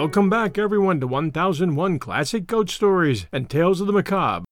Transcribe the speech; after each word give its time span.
Welcome 0.00 0.30
back, 0.30 0.56
everyone, 0.56 0.98
to 1.00 1.06
1001 1.06 1.98
Classic 1.98 2.46
Ghost 2.46 2.74
Stories 2.74 3.26
and 3.32 3.50
Tales 3.50 3.82
of 3.82 3.86
the 3.86 3.92
Macabre. 3.92 4.46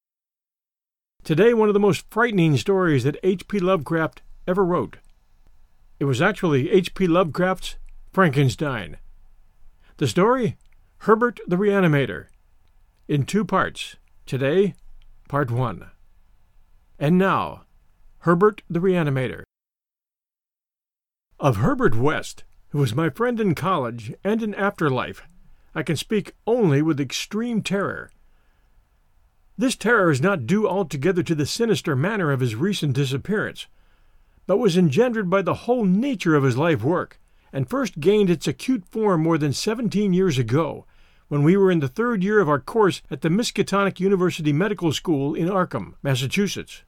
Today, 1.24 1.54
one 1.54 1.68
of 1.68 1.72
the 1.72 1.80
most 1.80 2.04
frightening 2.10 2.58
stories 2.58 3.02
that 3.04 3.16
H.P. 3.22 3.58
Lovecraft 3.58 4.20
ever 4.46 4.62
wrote. 4.62 4.98
It 5.98 6.04
was 6.04 6.20
actually 6.20 6.70
H.P. 6.70 7.06
Lovecraft's 7.06 7.76
Frankenstein. 8.12 8.98
The 9.96 10.06
story? 10.06 10.58
Herbert 10.98 11.40
the 11.46 11.56
Reanimator. 11.56 12.26
In 13.08 13.24
two 13.24 13.46
parts. 13.46 13.96
Today, 14.26 14.74
part 15.30 15.50
one. 15.50 15.86
And 16.98 17.16
now, 17.16 17.62
Herbert 18.18 18.60
the 18.68 18.80
Reanimator. 18.80 19.44
Of 21.40 21.56
Herbert 21.56 21.96
West, 21.96 22.44
who 22.68 22.80
was 22.80 22.94
my 22.94 23.08
friend 23.08 23.40
in 23.40 23.54
college 23.54 24.12
and 24.22 24.42
in 24.42 24.54
afterlife, 24.54 25.22
I 25.78 25.84
can 25.84 25.94
speak 25.94 26.32
only 26.44 26.82
with 26.82 26.98
extreme 26.98 27.62
terror. 27.62 28.10
This 29.56 29.76
terror 29.76 30.10
is 30.10 30.20
not 30.20 30.44
due 30.44 30.68
altogether 30.68 31.22
to 31.22 31.36
the 31.36 31.46
sinister 31.46 31.94
manner 31.94 32.32
of 32.32 32.40
his 32.40 32.56
recent 32.56 32.94
disappearance, 32.94 33.68
but 34.48 34.56
was 34.56 34.76
engendered 34.76 35.30
by 35.30 35.40
the 35.40 35.54
whole 35.54 35.84
nature 35.84 36.34
of 36.34 36.42
his 36.42 36.56
life 36.56 36.82
work, 36.82 37.20
and 37.52 37.70
first 37.70 38.00
gained 38.00 38.28
its 38.28 38.48
acute 38.48 38.86
form 38.86 39.22
more 39.22 39.38
than 39.38 39.52
seventeen 39.52 40.12
years 40.12 40.36
ago, 40.36 40.84
when 41.28 41.44
we 41.44 41.56
were 41.56 41.70
in 41.70 41.78
the 41.78 41.86
third 41.86 42.24
year 42.24 42.40
of 42.40 42.48
our 42.48 42.58
course 42.58 43.00
at 43.08 43.20
the 43.20 43.28
Miskatonic 43.28 44.00
University 44.00 44.52
Medical 44.52 44.90
School 44.90 45.32
in 45.32 45.46
Arkham, 45.46 45.94
Massachusetts. 46.02 46.82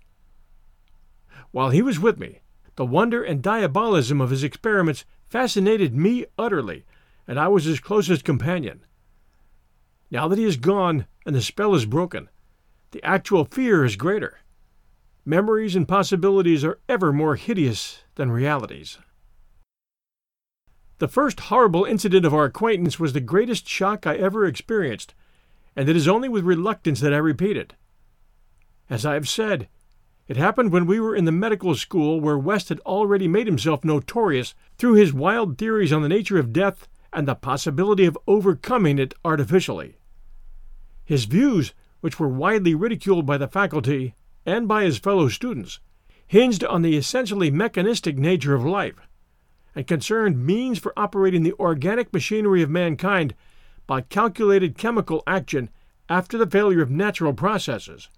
While 1.52 1.70
he 1.70 1.80
was 1.80 2.00
with 2.00 2.18
me, 2.18 2.40
the 2.74 2.84
wonder 2.84 3.22
and 3.22 3.40
diabolism 3.40 4.20
of 4.20 4.30
his 4.30 4.42
experiments 4.42 5.04
fascinated 5.28 5.94
me 5.94 6.26
utterly, 6.36 6.84
and 7.30 7.38
I 7.38 7.46
was 7.46 7.62
his 7.62 7.78
closest 7.78 8.24
companion. 8.24 8.80
Now 10.10 10.26
that 10.26 10.36
he 10.36 10.44
is 10.44 10.56
gone 10.56 11.06
and 11.24 11.32
the 11.32 11.40
spell 11.40 11.76
is 11.76 11.86
broken, 11.86 12.28
the 12.90 13.00
actual 13.04 13.44
fear 13.44 13.84
is 13.84 13.94
greater. 13.94 14.40
Memories 15.24 15.76
and 15.76 15.86
possibilities 15.86 16.64
are 16.64 16.80
ever 16.88 17.12
more 17.12 17.36
hideous 17.36 18.02
than 18.16 18.32
realities. 18.32 18.98
The 20.98 21.06
first 21.06 21.38
horrible 21.38 21.84
incident 21.84 22.26
of 22.26 22.34
our 22.34 22.46
acquaintance 22.46 22.98
was 22.98 23.12
the 23.12 23.20
greatest 23.20 23.68
shock 23.68 24.08
I 24.08 24.16
ever 24.16 24.44
experienced, 24.44 25.14
and 25.76 25.88
it 25.88 25.94
is 25.94 26.08
only 26.08 26.28
with 26.28 26.42
reluctance 26.42 26.98
that 26.98 27.14
I 27.14 27.18
repeat 27.18 27.56
it. 27.56 27.74
As 28.90 29.06
I 29.06 29.14
have 29.14 29.28
said, 29.28 29.68
it 30.26 30.36
happened 30.36 30.72
when 30.72 30.84
we 30.84 30.98
were 30.98 31.14
in 31.14 31.26
the 31.26 31.30
medical 31.30 31.76
school 31.76 32.20
where 32.20 32.36
West 32.36 32.70
had 32.70 32.80
already 32.80 33.28
made 33.28 33.46
himself 33.46 33.84
notorious 33.84 34.56
through 34.78 34.94
his 34.94 35.12
wild 35.12 35.58
theories 35.58 35.92
on 35.92 36.02
the 36.02 36.08
nature 36.08 36.36
of 36.36 36.52
death 36.52 36.88
and 37.12 37.26
the 37.26 37.34
possibility 37.34 38.04
of 38.04 38.18
overcoming 38.26 38.98
it 38.98 39.14
artificially. 39.24 39.96
His 41.04 41.24
views, 41.24 41.74
which 42.00 42.20
were 42.20 42.28
widely 42.28 42.74
ridiculed 42.74 43.26
by 43.26 43.36
the 43.38 43.48
faculty 43.48 44.14
and 44.46 44.68
by 44.68 44.84
his 44.84 44.98
fellow 44.98 45.28
students, 45.28 45.80
hinged 46.26 46.62
on 46.64 46.82
the 46.82 46.96
essentially 46.96 47.50
mechanistic 47.50 48.16
nature 48.16 48.54
of 48.54 48.64
life, 48.64 49.00
and 49.74 49.86
concerned 49.86 50.44
means 50.44 50.78
for 50.78 50.92
operating 50.96 51.42
the 51.42 51.54
organic 51.54 52.12
machinery 52.12 52.62
of 52.62 52.70
mankind 52.70 53.34
by 53.86 54.00
calculated 54.00 54.78
chemical 54.78 55.22
action 55.26 55.68
after 56.08 56.38
the 56.38 56.46
failure 56.46 56.82
of 56.82 56.90
natural 56.90 57.32
processes. 57.32 58.08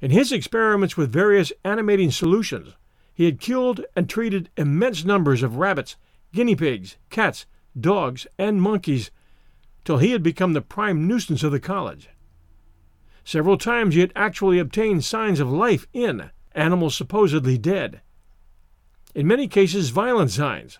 In 0.00 0.10
his 0.10 0.30
experiments 0.30 0.96
with 0.96 1.10
various 1.10 1.52
animating 1.64 2.10
solutions, 2.10 2.74
he 3.12 3.24
had 3.24 3.40
killed 3.40 3.84
and 3.96 4.08
treated 4.08 4.50
immense 4.56 5.04
numbers 5.04 5.42
of 5.42 5.56
rabbits, 5.56 5.96
guinea 6.32 6.54
pigs, 6.54 6.96
cats, 7.08 7.46
dogs, 7.78 8.26
and 8.38 8.60
monkeys, 8.60 9.10
till 9.84 9.98
he 9.98 10.10
had 10.10 10.22
become 10.22 10.52
the 10.52 10.60
prime 10.60 11.06
nuisance 11.06 11.42
of 11.42 11.52
the 11.52 11.60
college. 11.60 12.08
Several 13.24 13.58
times 13.58 13.94
he 13.94 14.00
had 14.00 14.12
actually 14.14 14.58
obtained 14.58 15.04
signs 15.04 15.40
of 15.40 15.50
life 15.50 15.86
in 15.92 16.30
animals 16.52 16.94
supposedly 16.94 17.58
dead. 17.58 18.00
In 19.14 19.26
many 19.26 19.48
cases, 19.48 19.90
violent 19.90 20.30
signs. 20.30 20.78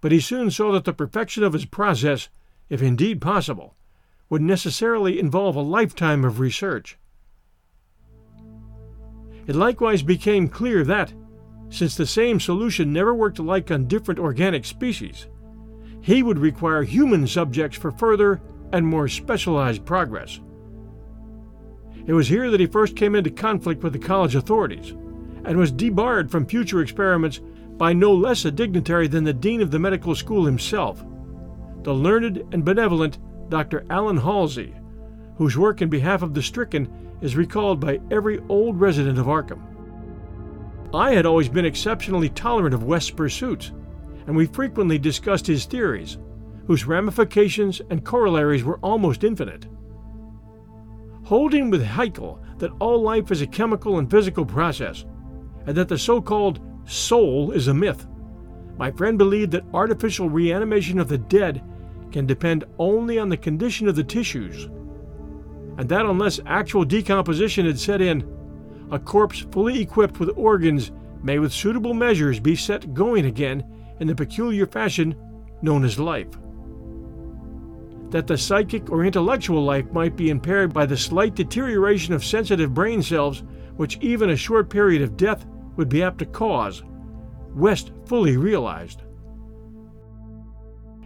But 0.00 0.12
he 0.12 0.20
soon 0.20 0.50
saw 0.50 0.72
that 0.72 0.84
the 0.84 0.92
perfection 0.92 1.42
of 1.42 1.52
his 1.52 1.64
process, 1.64 2.28
if 2.68 2.82
indeed 2.82 3.20
possible, 3.20 3.76
would 4.28 4.42
necessarily 4.42 5.18
involve 5.20 5.56
a 5.56 5.60
lifetime 5.60 6.24
of 6.24 6.40
research. 6.40 6.98
It 9.46 9.54
likewise 9.54 10.02
became 10.02 10.48
clear 10.48 10.84
that, 10.84 11.12
since 11.68 11.96
the 11.96 12.06
same 12.06 12.40
solution 12.40 12.92
never 12.92 13.14
worked 13.14 13.38
alike 13.38 13.70
on 13.70 13.86
different 13.86 14.18
organic 14.18 14.64
species, 14.64 15.26
he 16.06 16.22
would 16.22 16.38
require 16.38 16.84
human 16.84 17.26
subjects 17.26 17.76
for 17.76 17.90
further 17.90 18.40
and 18.72 18.86
more 18.86 19.08
specialized 19.08 19.84
progress. 19.84 20.38
It 22.06 22.12
was 22.12 22.28
here 22.28 22.48
that 22.48 22.60
he 22.60 22.66
first 22.66 22.94
came 22.94 23.16
into 23.16 23.28
conflict 23.28 23.82
with 23.82 23.92
the 23.92 23.98
college 23.98 24.36
authorities 24.36 24.90
and 25.44 25.56
was 25.56 25.72
debarred 25.72 26.30
from 26.30 26.46
future 26.46 26.80
experiments 26.80 27.40
by 27.76 27.92
no 27.92 28.14
less 28.14 28.44
a 28.44 28.52
dignitary 28.52 29.08
than 29.08 29.24
the 29.24 29.32
dean 29.32 29.60
of 29.60 29.72
the 29.72 29.80
medical 29.80 30.14
school 30.14 30.44
himself, 30.44 31.04
the 31.82 31.92
learned 31.92 32.36
and 32.52 32.64
benevolent 32.64 33.18
Dr. 33.48 33.84
Allan 33.90 34.18
Halsey, 34.18 34.76
whose 35.36 35.58
work 35.58 35.82
in 35.82 35.88
behalf 35.88 36.22
of 36.22 36.34
the 36.34 36.42
stricken 36.42 36.88
is 37.20 37.34
recalled 37.34 37.80
by 37.80 37.98
every 38.12 38.40
old 38.48 38.80
resident 38.80 39.18
of 39.18 39.26
Arkham. 39.26 39.60
I 40.94 41.14
had 41.14 41.26
always 41.26 41.48
been 41.48 41.64
exceptionally 41.64 42.28
tolerant 42.28 42.76
of 42.76 42.84
West's 42.84 43.10
pursuits, 43.10 43.72
and 44.26 44.36
we 44.36 44.46
frequently 44.46 44.98
discussed 44.98 45.46
his 45.46 45.64
theories, 45.64 46.18
whose 46.66 46.86
ramifications 46.86 47.80
and 47.90 48.04
corollaries 48.04 48.64
were 48.64 48.78
almost 48.78 49.24
infinite. 49.24 49.66
Holding 51.24 51.70
with 51.70 51.82
Haeckel 51.82 52.40
that 52.58 52.72
all 52.80 53.00
life 53.00 53.30
is 53.30 53.42
a 53.42 53.46
chemical 53.46 53.98
and 53.98 54.10
physical 54.10 54.44
process, 54.44 55.04
and 55.66 55.76
that 55.76 55.88
the 55.88 55.98
so 55.98 56.20
called 56.20 56.60
soul 56.84 57.52
is 57.52 57.68
a 57.68 57.74
myth, 57.74 58.06
my 58.78 58.90
friend 58.90 59.16
believed 59.16 59.52
that 59.52 59.64
artificial 59.72 60.28
reanimation 60.28 60.98
of 60.98 61.08
the 61.08 61.18
dead 61.18 61.62
can 62.12 62.26
depend 62.26 62.64
only 62.78 63.18
on 63.18 63.28
the 63.28 63.36
condition 63.36 63.88
of 63.88 63.96
the 63.96 64.04
tissues 64.04 64.68
and 65.78 65.88
that 65.88 66.06
unless 66.06 66.40
actual 66.46 66.84
decomposition 66.84 67.66
had 67.66 67.78
set 67.78 68.00
in, 68.00 68.26
a 68.90 68.98
corpse 68.98 69.40
fully 69.50 69.80
equipped 69.80 70.18
with 70.18 70.36
organs 70.36 70.92
may 71.22 71.38
with 71.38 71.52
suitable 71.52 71.94
measures 71.94 72.40
be 72.40 72.56
set 72.56 72.94
going 72.94 73.26
again 73.26 73.64
in 74.00 74.06
the 74.06 74.14
peculiar 74.14 74.66
fashion 74.66 75.14
known 75.62 75.84
as 75.84 75.98
life. 75.98 76.28
That 78.10 78.26
the 78.26 78.38
psychic 78.38 78.90
or 78.90 79.04
intellectual 79.04 79.64
life 79.64 79.90
might 79.92 80.16
be 80.16 80.30
impaired 80.30 80.72
by 80.72 80.86
the 80.86 80.96
slight 80.96 81.34
deterioration 81.34 82.14
of 82.14 82.24
sensitive 82.24 82.72
brain 82.72 83.02
cells, 83.02 83.42
which 83.76 83.98
even 84.00 84.30
a 84.30 84.36
short 84.36 84.70
period 84.70 85.02
of 85.02 85.16
death 85.16 85.44
would 85.76 85.88
be 85.88 86.02
apt 86.02 86.18
to 86.18 86.26
cause, 86.26 86.82
West 87.54 87.92
fully 88.06 88.36
realized. 88.36 89.02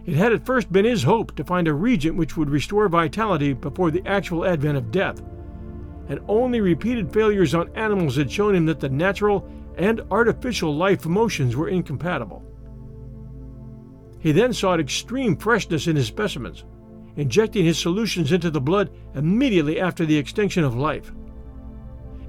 It 0.05 0.15
had 0.15 0.33
at 0.33 0.45
first 0.45 0.71
been 0.71 0.85
his 0.85 1.03
hope 1.03 1.35
to 1.35 1.43
find 1.43 1.67
a 1.67 1.73
reagent 1.73 2.17
which 2.17 2.35
would 2.35 2.49
restore 2.49 2.89
vitality 2.89 3.53
before 3.53 3.91
the 3.91 4.05
actual 4.07 4.45
advent 4.45 4.77
of 4.77 4.91
death, 4.91 5.21
and 6.07 6.19
only 6.27 6.59
repeated 6.59 7.13
failures 7.13 7.53
on 7.53 7.75
animals 7.75 8.17
had 8.17 8.31
shown 8.31 8.55
him 8.55 8.65
that 8.65 8.79
the 8.79 8.89
natural 8.89 9.47
and 9.77 10.01
artificial 10.11 10.75
life 10.75 11.05
motions 11.05 11.55
were 11.55 11.69
incompatible. 11.69 12.43
He 14.21 14.31
then 14.31 14.53
sought 14.53 14.79
extreme 14.79 15.35
freshness 15.35 15.87
in 15.87 15.95
his 15.95 16.07
specimens, 16.07 16.63
injecting 17.15 17.65
his 17.65 17.77
solutions 17.77 18.31
into 18.31 18.49
the 18.49 18.61
blood 18.61 18.91
immediately 19.15 19.79
after 19.79 20.05
the 20.05 20.17
extinction 20.17 20.63
of 20.63 20.75
life. 20.75 21.11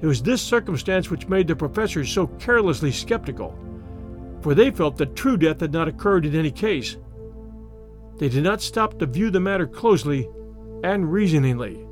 It 0.01 0.07
was 0.07 0.21
this 0.21 0.41
circumstance 0.41 1.09
which 1.09 1.29
made 1.29 1.47
the 1.47 1.55
professors 1.55 2.11
so 2.11 2.27
carelessly 2.27 2.91
skeptical, 2.91 3.57
for 4.41 4.53
they 4.53 4.71
felt 4.71 4.97
that 4.97 5.15
true 5.15 5.37
death 5.37 5.61
had 5.61 5.71
not 5.71 5.87
occurred 5.87 6.25
in 6.25 6.35
any 6.35 6.51
case, 6.51 6.97
they 8.17 8.29
did 8.29 8.43
not 8.43 8.61
stop 8.61 8.99
to 8.99 9.05
view 9.05 9.29
the 9.29 9.39
matter 9.39 9.65
closely 9.65 10.29
and 10.83 11.11
reasoningly. 11.11 11.85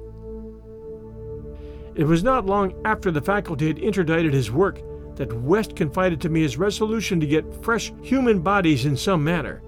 It 1.96 2.06
was 2.06 2.24
not 2.24 2.46
long 2.46 2.74
after 2.86 3.12
the 3.12 3.22
faculty 3.22 3.68
had 3.68 3.80
interdicted 3.80 4.34
his 4.34 4.52
work 4.52 4.82
that 5.16 5.34
West 5.34 5.76
confided 5.76 6.22
to 6.22 6.30
me 6.30 6.42
his 6.42 6.58
resolution 6.58 7.20
to 7.20 7.28
get 7.28 7.64
fresh 7.64 7.92
human 8.02 8.40
bodies 8.40 8.86
in 8.86 8.96
some 8.96 9.24
manner, 9.24 9.62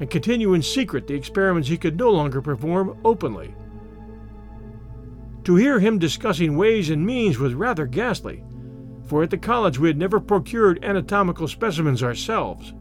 and 0.00 0.10
continue 0.10 0.54
in 0.54 0.62
secret 0.62 1.06
the 1.06 1.14
experiments 1.14 1.68
he 1.68 1.76
could 1.76 1.96
no 1.96 2.10
longer 2.10 2.42
perform 2.42 2.98
openly. 3.04 3.54
To 5.44 5.56
hear 5.56 5.78
him 5.78 5.98
discussing 5.98 6.56
ways 6.56 6.90
and 6.90 7.04
means 7.04 7.38
was 7.38 7.54
rather 7.54 7.86
ghastly, 7.86 8.42
for 9.06 9.22
at 9.22 9.30
the 9.30 9.38
college 9.38 9.78
we 9.78 9.88
had 9.88 9.98
never 9.98 10.18
procured 10.18 10.82
anatomical 10.84 11.46
specimens 11.46 12.02
ourselves. 12.02 12.72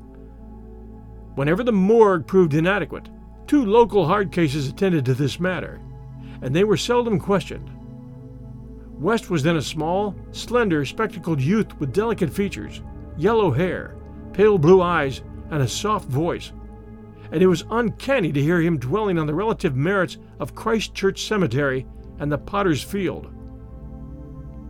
Whenever 1.36 1.64
the 1.64 1.72
morgue 1.72 2.26
proved 2.26 2.54
inadequate, 2.54 3.10
two 3.48 3.66
local 3.66 4.06
hard 4.08 4.32
cases 4.32 4.68
attended 4.68 5.04
to 5.06 5.14
this 5.14 5.40
matter, 5.40 5.82
and 6.42 6.56
they 6.56 6.64
were 6.64 6.78
seldom 6.78 7.20
questioned. 7.20 7.70
West 9.00 9.30
was 9.30 9.44
then 9.44 9.58
a 9.58 9.62
small, 9.62 10.16
slender, 10.32 10.86
spectacled 10.86 11.42
youth 11.42 11.78
with 11.80 11.92
delicate 11.92 12.30
features, 12.30 12.82
yellow 13.18 13.52
hair, 13.52 13.96
pale 14.32 14.58
blue 14.58 14.82
eyes, 14.82 15.22
and 15.52 15.62
a 15.62 15.68
soft 15.68 16.08
voice, 16.08 16.54
and 17.34 17.42
it 17.42 17.48
was 17.48 17.66
uncanny 17.72 18.32
to 18.32 18.42
hear 18.42 18.62
him 18.62 18.78
dwelling 18.78 19.18
on 19.18 19.26
the 19.26 19.34
relative 19.34 19.76
merits 19.76 20.20
of 20.40 20.54
Christ 20.54 20.94
Church 20.94 21.24
Cemetery 21.24 21.84
and 22.20 22.32
the 22.32 22.38
Potter's 22.38 22.84
Field. 22.84 23.34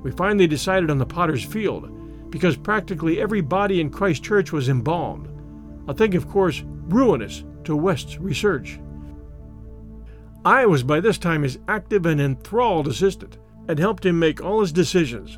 We 0.01 0.11
finally 0.11 0.47
decided 0.47 0.89
on 0.89 0.97
the 0.97 1.05
Potter's 1.05 1.43
Field 1.43 2.31
because 2.31 2.55
practically 2.55 3.19
every 3.19 3.41
body 3.41 3.81
in 3.81 3.89
Christ 3.89 4.23
Church 4.23 4.53
was 4.53 4.69
embalmed, 4.69 5.27
a 5.89 5.93
thing, 5.93 6.15
of 6.15 6.29
course, 6.29 6.63
ruinous 6.87 7.43
to 7.65 7.75
West's 7.75 8.17
research. 8.17 8.79
I 10.45 10.65
was 10.65 10.83
by 10.83 11.01
this 11.01 11.17
time 11.17 11.43
his 11.43 11.59
active 11.67 12.05
and 12.05 12.21
enthralled 12.21 12.87
assistant 12.87 13.39
and 13.67 13.77
helped 13.77 14.05
him 14.05 14.19
make 14.19 14.41
all 14.41 14.61
his 14.61 14.71
decisions, 14.71 15.37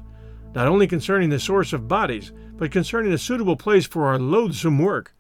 not 0.54 0.68
only 0.68 0.86
concerning 0.86 1.32
the 1.32 1.40
source 1.40 1.74
of 1.74 1.88
bodies, 1.88 2.32
but 2.56 2.72
concerning 2.72 3.14
a 3.14 3.18
suitable 3.18 3.56
place 3.56 3.88
for 3.88 4.06
our 4.06 4.20
loathsome 4.20 4.78
work. 4.78 5.15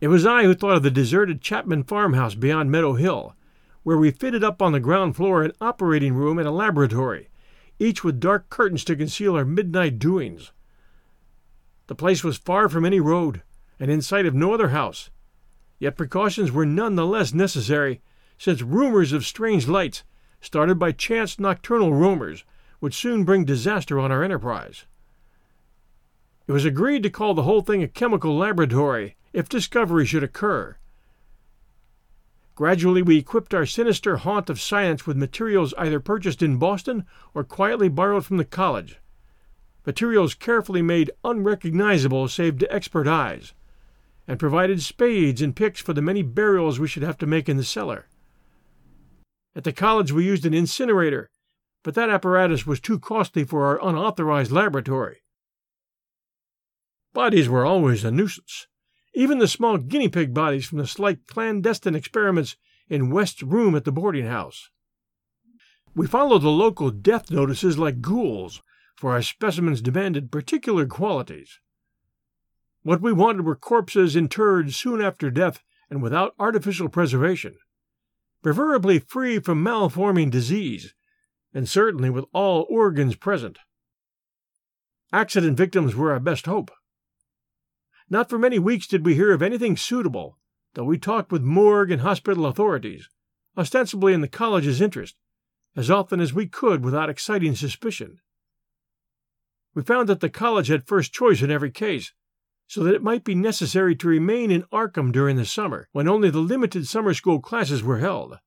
It 0.00 0.08
was 0.08 0.24
I 0.24 0.44
who 0.44 0.54
thought 0.54 0.76
of 0.76 0.84
the 0.84 0.92
deserted 0.92 1.40
Chapman 1.40 1.82
farmhouse 1.82 2.36
beyond 2.36 2.70
Meadow 2.70 2.94
Hill, 2.94 3.34
where 3.82 3.98
we 3.98 4.12
fitted 4.12 4.44
up 4.44 4.62
on 4.62 4.70
the 4.70 4.78
ground 4.78 5.16
floor 5.16 5.42
an 5.42 5.52
operating 5.60 6.14
room 6.14 6.38
and 6.38 6.46
a 6.46 6.52
laboratory, 6.52 7.30
each 7.80 8.04
with 8.04 8.20
dark 8.20 8.48
curtains 8.48 8.84
to 8.84 8.94
conceal 8.94 9.34
our 9.34 9.44
midnight 9.44 9.98
doings. 9.98 10.52
The 11.88 11.96
place 11.96 12.22
was 12.22 12.38
far 12.38 12.68
from 12.68 12.84
any 12.84 13.00
road, 13.00 13.42
and 13.80 13.90
in 13.90 14.00
sight 14.00 14.26
of 14.26 14.34
no 14.34 14.54
other 14.54 14.68
house, 14.68 15.10
yet 15.80 15.96
precautions 15.96 16.52
were 16.52 16.66
none 16.66 16.94
the 16.94 17.06
less 17.06 17.34
necessary, 17.34 18.00
since 18.36 18.62
rumors 18.62 19.12
of 19.12 19.26
strange 19.26 19.66
lights, 19.66 20.04
started 20.40 20.78
by 20.78 20.92
chance 20.92 21.40
nocturnal 21.40 21.92
roamers, 21.92 22.44
would 22.80 22.94
soon 22.94 23.24
bring 23.24 23.44
disaster 23.44 23.98
on 23.98 24.12
our 24.12 24.22
enterprise. 24.22 24.84
It 26.46 26.52
was 26.52 26.64
agreed 26.64 27.02
to 27.02 27.10
call 27.10 27.34
the 27.34 27.42
whole 27.42 27.62
thing 27.62 27.82
a 27.82 27.88
chemical 27.88 28.36
laboratory 28.36 29.16
if 29.38 29.48
discovery 29.48 30.04
should 30.04 30.24
occur. 30.24 30.76
Gradually, 32.56 33.02
we 33.02 33.18
equipped 33.18 33.54
our 33.54 33.64
sinister 33.64 34.16
haunt 34.16 34.50
of 34.50 34.60
science 34.60 35.06
with 35.06 35.16
materials 35.16 35.72
either 35.78 36.00
purchased 36.00 36.42
in 36.42 36.58
Boston 36.58 37.06
or 37.34 37.44
quietly 37.44 37.88
borrowed 37.88 38.26
from 38.26 38.38
the 38.38 38.44
college. 38.44 38.98
Materials 39.86 40.34
carefully 40.34 40.82
made 40.82 41.12
unrecognizable 41.22 42.26
save 42.26 42.58
to 42.58 42.74
expert 42.74 43.06
eyes, 43.06 43.54
and 44.26 44.40
provided 44.40 44.82
spades 44.82 45.40
and 45.40 45.54
picks 45.54 45.80
for 45.80 45.92
the 45.92 46.02
many 46.02 46.24
burials 46.24 46.80
we 46.80 46.88
should 46.88 47.04
have 47.04 47.18
to 47.18 47.24
make 47.24 47.48
in 47.48 47.56
the 47.56 47.62
cellar. 47.62 48.08
At 49.54 49.62
the 49.62 49.72
college, 49.72 50.10
we 50.10 50.24
used 50.24 50.46
an 50.46 50.52
incinerator, 50.52 51.30
but 51.84 51.94
that 51.94 52.10
apparatus 52.10 52.66
was 52.66 52.80
too 52.80 52.98
costly 52.98 53.44
for 53.44 53.66
our 53.66 53.88
unauthorized 53.88 54.50
laboratory. 54.50 55.18
Bodies 57.12 57.48
were 57.48 57.64
always 57.64 58.02
a 58.02 58.10
nuisance 58.10 58.66
even 59.18 59.40
the 59.40 59.48
small 59.48 59.78
guinea 59.78 60.08
pig 60.08 60.32
bodies 60.32 60.64
from 60.64 60.78
the 60.78 60.86
slight 60.86 61.26
clandestine 61.26 61.96
experiments 61.96 62.54
in 62.88 63.10
West's 63.10 63.42
room 63.42 63.74
at 63.74 63.84
the 63.84 63.90
boarding 63.90 64.26
house. 64.26 64.70
We 65.92 66.06
followed 66.06 66.42
the 66.42 66.50
local 66.50 66.92
death 66.92 67.28
notices 67.28 67.76
like 67.76 68.00
ghouls, 68.00 68.62
for 68.94 69.10
our 69.10 69.22
specimens 69.22 69.82
demanded 69.82 70.30
particular 70.30 70.86
qualities. 70.86 71.58
What 72.82 73.00
we 73.00 73.12
wanted 73.12 73.44
were 73.44 73.56
corpses 73.56 74.14
interred 74.14 74.72
soon 74.72 75.00
after 75.00 75.32
death 75.32 75.64
and 75.90 76.00
without 76.00 76.36
artificial 76.38 76.88
preservation, 76.88 77.56
preferably 78.44 79.00
free 79.00 79.40
from 79.40 79.64
malforming 79.64 80.30
disease, 80.30 80.94
and 81.52 81.68
certainly 81.68 82.08
with 82.08 82.24
all 82.32 82.68
organs 82.70 83.16
present. 83.16 83.58
Accident 85.12 85.56
victims 85.56 85.96
were 85.96 86.12
our 86.12 86.20
best 86.20 86.46
hope. 86.46 86.70
Not 88.10 88.30
for 88.30 88.38
many 88.38 88.58
weeks 88.58 88.86
did 88.86 89.04
we 89.04 89.14
hear 89.14 89.32
of 89.32 89.42
anything 89.42 89.76
suitable, 89.76 90.38
though 90.74 90.84
we 90.84 90.98
talked 90.98 91.30
with 91.30 91.42
morgue 91.42 91.90
and 91.90 92.00
hospital 92.00 92.46
authorities, 92.46 93.08
ostensibly 93.56 94.14
in 94.14 94.22
the 94.22 94.28
college's 94.28 94.80
interest, 94.80 95.16
as 95.76 95.90
often 95.90 96.18
as 96.18 96.32
we 96.32 96.46
could 96.46 96.82
without 96.82 97.10
exciting 97.10 97.54
suspicion. 97.54 98.20
We 99.74 99.82
found 99.82 100.08
that 100.08 100.20
the 100.20 100.30
college 100.30 100.68
had 100.68 100.86
first 100.86 101.12
choice 101.12 101.42
in 101.42 101.50
every 101.50 101.70
case, 101.70 102.12
so 102.66 102.82
that 102.82 102.94
it 102.94 103.02
might 103.02 103.24
be 103.24 103.34
necessary 103.34 103.94
to 103.96 104.08
remain 104.08 104.50
in 104.50 104.64
Arkham 104.72 105.12
during 105.12 105.36
the 105.36 105.44
summer, 105.44 105.88
when 105.92 106.08
only 106.08 106.30
the 106.30 106.38
limited 106.38 106.86
summer 106.86 107.12
school 107.14 107.40
classes 107.40 107.82
were 107.82 107.98
held. 107.98 108.38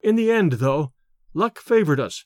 In 0.00 0.16
the 0.16 0.30
end, 0.30 0.52
though, 0.54 0.92
luck 1.34 1.58
favored 1.58 2.00
us, 2.00 2.24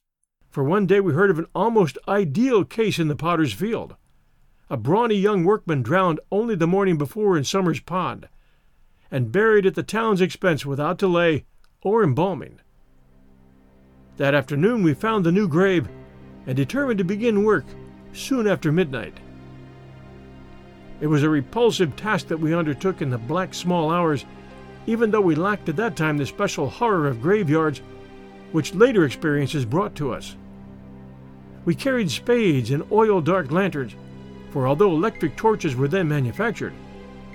for 0.50 0.62
one 0.62 0.86
day 0.86 1.00
we 1.00 1.14
heard 1.14 1.30
of 1.30 1.38
an 1.38 1.46
almost 1.54 1.98
ideal 2.06 2.64
case 2.64 2.98
in 2.98 3.08
the 3.08 3.16
Potter's 3.16 3.52
Field 3.52 3.96
a 4.70 4.76
brawny 4.76 5.14
young 5.14 5.44
workman 5.44 5.82
drowned 5.82 6.20
only 6.32 6.54
the 6.54 6.66
morning 6.66 6.96
before 6.96 7.36
in 7.36 7.44
Sumner's 7.44 7.80
Pond, 7.80 8.28
and 9.10 9.30
buried 9.30 9.66
at 9.66 9.74
the 9.74 9.82
town's 9.82 10.20
expense 10.20 10.64
without 10.64 10.98
delay 10.98 11.44
or 11.82 12.02
embalming. 12.02 12.60
That 14.16 14.34
afternoon 14.34 14.82
we 14.82 14.94
found 14.94 15.24
the 15.24 15.32
new 15.32 15.48
grave 15.48 15.88
and 16.46 16.56
determined 16.56 16.98
to 16.98 17.04
begin 17.04 17.44
work 17.44 17.64
soon 18.12 18.46
after 18.46 18.72
midnight. 18.72 19.18
It 21.00 21.08
was 21.08 21.22
a 21.22 21.28
repulsive 21.28 21.96
task 21.96 22.28
that 22.28 22.40
we 22.40 22.54
undertook 22.54 23.02
in 23.02 23.10
the 23.10 23.18
black 23.18 23.52
small 23.52 23.90
hours, 23.90 24.24
even 24.86 25.10
though 25.10 25.20
we 25.20 25.34
lacked 25.34 25.68
at 25.68 25.76
that 25.76 25.96
time 25.96 26.16
the 26.16 26.24
special 26.24 26.68
horror 26.68 27.06
of 27.06 27.20
graveyards 27.20 27.82
which 28.52 28.74
later 28.74 29.04
experiences 29.04 29.64
brought 29.64 29.94
to 29.96 30.12
us. 30.12 30.36
We 31.64 31.74
carried 31.74 32.10
spades 32.10 32.70
and 32.70 32.84
oil 32.92 33.20
dark 33.20 33.50
lanterns 33.50 33.96
for 34.54 34.68
although 34.68 34.92
electric 34.92 35.34
torches 35.34 35.74
were 35.74 35.88
then 35.88 36.06
manufactured, 36.08 36.72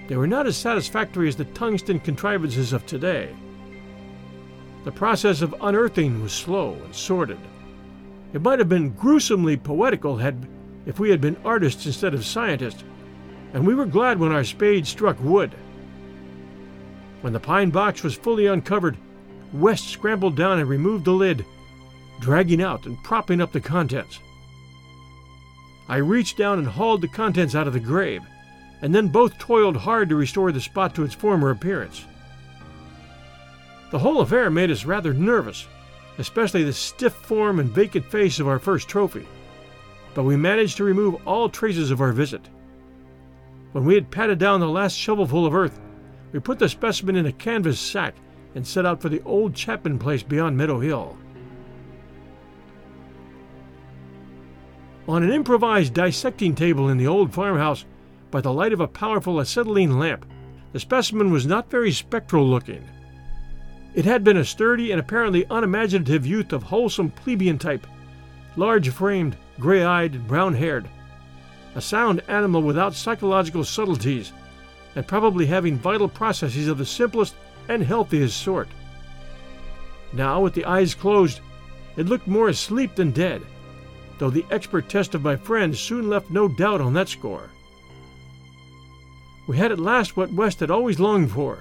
they 0.08 0.16
were 0.16 0.26
not 0.26 0.48
as 0.48 0.56
satisfactory 0.56 1.28
as 1.28 1.36
the 1.36 1.44
tungsten 1.44 2.00
contrivances 2.00 2.72
of 2.72 2.86
today. 2.86 3.36
The 4.86 4.94
process 4.94 5.42
of 5.42 5.54
unearthing 5.60 6.24
was 6.24 6.32
slow 6.32 6.76
and 6.82 6.96
sordid. 6.96 7.38
It 8.32 8.42
might 8.42 8.58
have 8.58 8.70
been 8.70 8.92
gruesomely 8.92 9.58
poetical 9.58 10.16
had 10.16 10.48
if 10.86 10.98
we 10.98 11.10
had 11.10 11.20
been 11.20 11.36
artists 11.44 11.86
instead 11.86 12.14
of 12.14 12.26
scientists, 12.26 12.86
and 13.52 13.68
we 13.68 13.76
were 13.76 13.86
glad 13.86 14.18
when 14.18 14.32
our 14.32 14.46
spade 14.46 14.88
struck 14.88 15.20
wood. 15.20 15.54
When 17.20 17.34
the 17.34 17.40
pine 17.42 17.70
box 17.70 18.02
was 18.02 18.16
fully 18.16 18.46
uncovered, 18.46 18.98
West 19.52 19.90
scrambled 19.90 20.38
down 20.38 20.60
and 20.60 20.70
removed 20.70 21.04
the 21.04 21.12
lid, 21.12 21.46
dragging 22.22 22.62
out 22.62 22.86
and 22.86 23.04
propping 23.04 23.42
up 23.42 23.52
the 23.52 23.60
contents. 23.60 24.22
I 25.90 25.98
reached 25.98 26.38
down 26.38 26.60
and 26.60 26.68
hauled 26.68 27.02
the 27.02 27.08
contents 27.08 27.56
out 27.56 27.66
of 27.66 27.74
the 27.74 27.80
grave, 27.80 28.22
and 28.82 28.94
then 28.94 29.08
both 29.08 29.40
toiled 29.40 29.76
hard 29.76 30.10
to 30.10 30.16
restore 30.16 30.52
the 30.52 30.62
spot 30.62 30.94
to 30.96 31.04
its 31.04 31.16
former 31.16 31.50
appearance. 31.50 32.06
The 33.90 33.98
whole 33.98 34.22
affair 34.22 34.52
made 34.52 34.70
us 34.70 34.86
rather 34.86 35.14
nervous, 35.14 35.68
especially 36.20 36.64
the 36.64 36.74
stiff 36.74 37.14
form 37.14 37.60
and 37.60 37.72
vacant 37.72 38.06
face 38.06 38.40
of 38.40 38.48
our 38.48 38.60
first 38.60 38.88
trophy, 38.88 39.28
but 40.14 40.24
we 40.24 40.36
managed 40.36 40.78
to 40.78 40.84
remove 40.84 41.28
all 41.28 41.50
traces 41.50 41.90
of 41.90 42.02
our 42.02 42.12
visit. 42.12 42.48
When 43.72 43.86
we 43.86 43.96
had 43.96 44.12
patted 44.12 44.38
down 44.38 44.60
the 44.60 44.68
last 44.68 44.96
shovelful 44.96 45.48
of 45.48 45.56
earth, 45.56 45.80
we 46.32 46.40
put 46.40 46.60
the 46.60 46.70
specimen 46.70 47.16
in 47.16 47.26
a 47.26 47.32
canvas 47.32 47.80
sack 47.80 48.14
and 48.54 48.66
set 48.66 48.86
out 48.86 49.02
for 49.02 49.10
the 49.10 49.24
old 49.24 49.56
Chapman 49.56 49.98
place 49.98 50.22
beyond 50.22 50.56
Meadow 50.56 50.80
Hill. 50.80 51.18
On 55.10 55.24
an 55.24 55.32
improvised 55.32 55.96
dissecting 55.96 56.54
table 56.54 56.88
in 56.88 56.98
the 56.98 57.08
old 57.08 57.34
farmhouse, 57.34 57.84
by 58.30 58.42
the 58.42 58.54
light 58.54 58.74
of 58.74 58.80
a 58.80 58.88
powerful 58.88 59.40
acetylene 59.40 59.98
lamp, 59.98 60.24
the 60.72 60.80
specimen 60.80 61.32
was 61.32 61.48
not 61.48 61.72
very 61.72 61.92
spectral 61.92 62.48
looking. 62.48 62.88
It 63.96 64.06
had 64.06 64.24
been 64.24 64.38
a 64.38 64.46
sturdy 64.46 64.92
and 64.92 65.00
apparently 65.00 65.48
unimaginative 65.50 66.28
youth 66.28 66.54
of 66.54 66.62
wholesome 66.62 67.10
plebeian 67.10 67.58
type, 67.58 67.88
large 68.56 68.90
framed, 68.90 69.36
gray 69.60 69.84
eyed, 69.84 70.28
brown 70.28 70.54
haired. 70.54 70.88
A 71.74 71.82
sound 71.82 72.22
animal 72.28 72.62
without 72.62 72.94
psychological 72.94 73.64
subtleties, 73.64 74.32
and 74.96 75.08
probably 75.08 75.48
having 75.48 75.76
vital 75.76 76.08
processes 76.08 76.68
of 76.68 76.78
the 76.78 76.86
simplest 76.86 77.34
and 77.68 77.82
healthiest 77.82 78.40
sort. 78.40 78.68
Now, 80.14 80.40
with 80.40 80.54
the 80.54 80.66
eyes 80.66 80.94
closed, 80.94 81.40
it 81.98 82.06
looked 82.06 82.28
more 82.28 82.50
asleep 82.50 82.94
than 82.94 83.10
dead 83.10 83.42
though 84.20 84.30
the 84.30 84.46
expert 84.52 84.88
test 84.90 85.16
of 85.16 85.24
my 85.24 85.36
friends 85.36 85.80
soon 85.80 86.10
left 86.10 86.30
no 86.30 86.48
doubt 86.48 86.82
on 86.82 86.94
that 86.94 87.10
score. 87.10 87.50
We 89.48 89.58
had 89.58 89.72
at 89.72 89.80
last 89.80 90.16
what 90.16 90.32
West 90.32 90.60
had 90.60 90.70
always 90.70 91.00
longed 91.00 91.32
for 91.32 91.60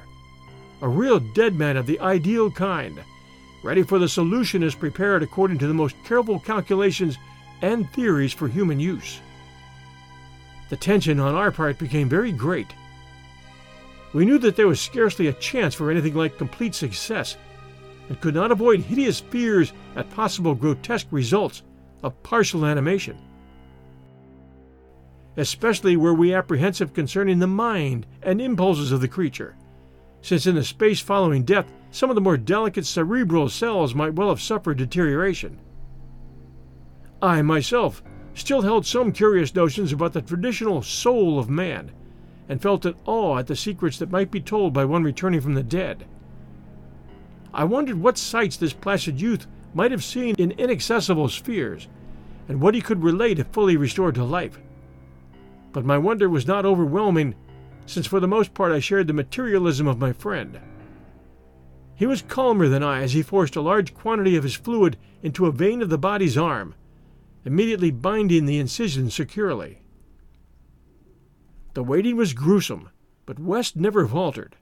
a 0.83 0.89
real 0.89 1.19
dead 1.19 1.55
man 1.57 1.77
of 1.77 1.87
the 1.87 1.99
ideal 2.01 2.51
kind, 2.51 3.01
ready 3.63 3.83
for 3.83 3.99
the 3.99 4.09
solution 4.09 4.63
as 4.63 4.75
prepared 4.75 5.23
according 5.23 5.59
to 5.59 5.67
the 5.67 5.75
most 5.75 5.97
careful 6.05 6.39
calculations 6.39 7.17
and 7.63 7.91
theories 7.91 8.33
for 8.33 8.47
human 8.47 8.79
use. 8.79 9.21
The 10.69 10.77
tension 10.77 11.19
on 11.19 11.35
our 11.35 11.51
part 11.51 11.79
became 11.79 12.09
very 12.09 12.31
great. 12.31 12.69
We 14.13 14.25
knew 14.25 14.39
that 14.39 14.55
there 14.55 14.69
was 14.69 14.81
scarcely 14.81 15.27
a 15.27 15.33
chance 15.33 15.75
for 15.75 15.91
anything 15.91 16.15
like 16.15 16.39
complete 16.39 16.75
success, 16.75 17.37
and 18.09 18.21
could 18.21 18.35
not 18.35 18.53
avoid 18.53 18.81
hideous 18.81 19.21
fears 19.21 19.73
at 19.97 20.11
possible 20.11 20.55
grotesque 20.55 21.09
results 21.11 21.63
of 22.03 22.23
partial 22.23 22.65
animation. 22.65 23.19
Especially 25.37 25.97
were 25.97 26.15
we 26.15 26.35
apprehensive 26.35 26.93
concerning 26.93 27.39
the 27.39 27.47
mind 27.47 28.07
and 28.23 28.41
impulses 28.41 28.93
of 28.93 29.01
the 29.01 29.09
creature, 29.09 29.57
since 30.21 30.47
in 30.47 30.55
the 30.55 30.65
space 30.65 31.01
following 31.01 31.45
death, 31.45 31.71
some 31.91 32.11
of 32.11 32.15
the 32.15 32.21
more 32.21 32.37
delicate 32.37 32.85
cerebral 32.85 33.49
cells 33.49 33.95
might 33.95 34.15
well 34.15 34.29
have 34.29 34.41
suffered 34.41 34.79
deterioration. 34.79 35.59
I 37.23 37.43
myself 37.43 38.03
still 38.35 38.63
held 38.63 38.87
some 38.87 39.13
curious 39.13 39.55
notions 39.55 39.93
about 39.93 40.13
the 40.13 40.23
traditional 40.23 40.83
soul 40.83 41.39
of 41.39 41.49
man, 41.49 41.93
and 42.49 42.63
felt 42.63 42.87
at 42.87 42.97
awe 43.05 43.39
at 43.39 43.47
the 43.47 43.57
secrets 43.57 43.99
that 43.99 44.11
might 44.11 44.31
be 44.31 44.41
told 44.41 44.73
by 44.73 44.85
one 44.85 45.03
returning 45.03 45.41
from 45.41 45.55
the 45.55 45.63
dead. 45.63 46.07
I 47.53 47.65
wondered 47.65 48.01
what 48.01 48.19
sights 48.19 48.57
this 48.57 48.73
placid 48.73 49.21
youth 49.21 49.47
might 49.75 49.91
have 49.91 50.05
seen 50.05 50.35
in 50.37 50.53
inaccessible 50.53 51.29
spheres, 51.29 51.89
and 52.49 52.61
what 52.61 52.75
he 52.75 52.81
could 52.81 53.03
relate 53.03 53.39
if 53.39 53.47
fully 53.49 53.77
restored 53.77 54.15
to 54.15 54.25
life. 54.25 54.59
But 55.73 55.85
my 55.85 55.99
wonder 55.99 56.29
was 56.29 56.47
not 56.47 56.65
overwhelming, 56.65 57.35
since 57.87 58.07
for 58.07 58.21
the 58.21 58.29
most 58.29 58.55
part 58.55 58.73
I 58.73 58.81
shared 58.81 59.07
the 59.07 59.13
materialism 59.13 59.87
of 59.87 59.99
my 59.99 60.13
friend. 60.13 60.59
He 61.95 62.07
was 62.07 62.23
calmer 62.23 62.69
than 62.69 62.83
I 62.83 63.03
as 63.03 63.13
he 63.13 63.23
forced 63.23 63.57
a 63.57 63.61
large 63.61 63.93
quantity 63.95 64.37
of 64.37 64.45
his 64.45 64.55
fluid 64.55 64.97
into 65.23 65.47
a 65.47 65.53
vein 65.53 65.83
of 65.83 65.89
the 65.89 65.99
body's 65.99 66.39
arm, 66.39 66.75
immediately 67.45 67.91
binding 67.91 68.47
the 68.47 68.59
incision 68.59 69.11
securely. 69.11 69.83
The 71.75 71.83
waiting 71.83 72.17
was 72.17 72.35
gruesome, 72.35 72.91
but 73.27 73.39
West 73.39 73.77
never 73.77 74.07
faltered. 74.07 74.57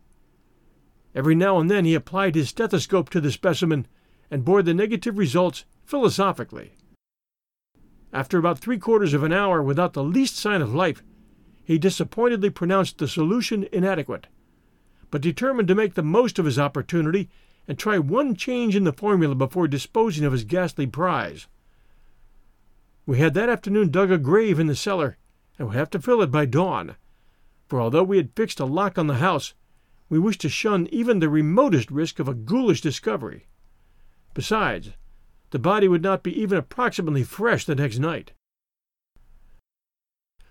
Every 1.15 1.35
now 1.35 1.59
and 1.59 1.71
then 1.71 1.85
he 1.85 1.95
applied 1.95 2.35
his 2.35 2.49
stethoscope 2.49 3.11
to 3.11 3.21
the 3.21 3.33
specimen 3.33 3.87
and 4.31 4.45
bore 4.45 4.63
the 4.63 4.75
negative 4.75 5.19
results 5.19 5.65
philosophically. 5.85 6.73
After 8.13 8.39
about 8.39 8.59
three 8.59 8.79
quarters 8.79 9.15
of 9.15 9.23
an 9.23 9.33
hour 9.33 9.63
without 9.63 9.93
the 9.93 10.03
least 10.03 10.37
sign 10.37 10.63
of 10.63 10.75
life, 10.75 11.03
he 11.63 11.79
disappointedly 11.79 12.51
pronounced 12.51 12.99
the 12.99 13.09
solution 13.09 13.67
inadequate, 13.73 14.29
but 15.11 15.21
determined 15.21 15.69
to 15.69 15.75
make 15.75 15.95
the 15.95 16.03
most 16.03 16.39
of 16.39 16.45
his 16.45 16.59
opportunity 16.59 17.29
and 17.69 17.79
try 17.79 17.99
one 17.99 18.35
change 18.35 18.77
in 18.77 18.85
the 18.85 18.93
formula 18.93 19.35
before 19.35 19.67
disposing 19.69 20.25
of 20.25 20.33
his 20.33 20.45
ghastly 20.45 20.87
prize. 20.87 21.47
We 23.05 23.19
had 23.19 23.35
that 23.35 23.49
afternoon 23.49 23.91
dug 23.91 24.11
a 24.11 24.19
grave 24.19 24.59
in 24.59 24.67
the 24.67 24.77
cellar, 24.77 25.17
and 25.59 25.69
would 25.69 25.77
have 25.77 25.91
to 25.91 26.01
fill 26.01 26.23
it 26.23 26.31
by 26.31 26.47
dawn, 26.47 26.97
for 27.69 27.81
although 27.81 28.03
we 28.03 28.17
had 28.17 28.35
fixed 28.37 28.61
a 28.61 28.65
lock 28.65 28.99
on 28.99 29.07
the 29.07 29.15
house, 29.15 29.55
we 30.09 30.19
wished 30.19 30.41
to 30.43 30.49
shun 30.49 30.87
even 30.93 31.19
the 31.19 31.29
remotest 31.29 31.91
risk 31.91 32.19
of 32.19 32.29
a 32.29 32.35
ghoulish 32.35 32.81
discovery. 32.81 33.47
Besides, 34.37 34.91
the 35.49 35.59
body 35.59 35.89
would 35.89 36.03
not 36.03 36.23
be 36.23 36.39
even 36.39 36.59
approximately 36.59 37.25
fresh 37.25 37.65
the 37.65 37.75
next 37.75 37.99
night. 37.99 38.33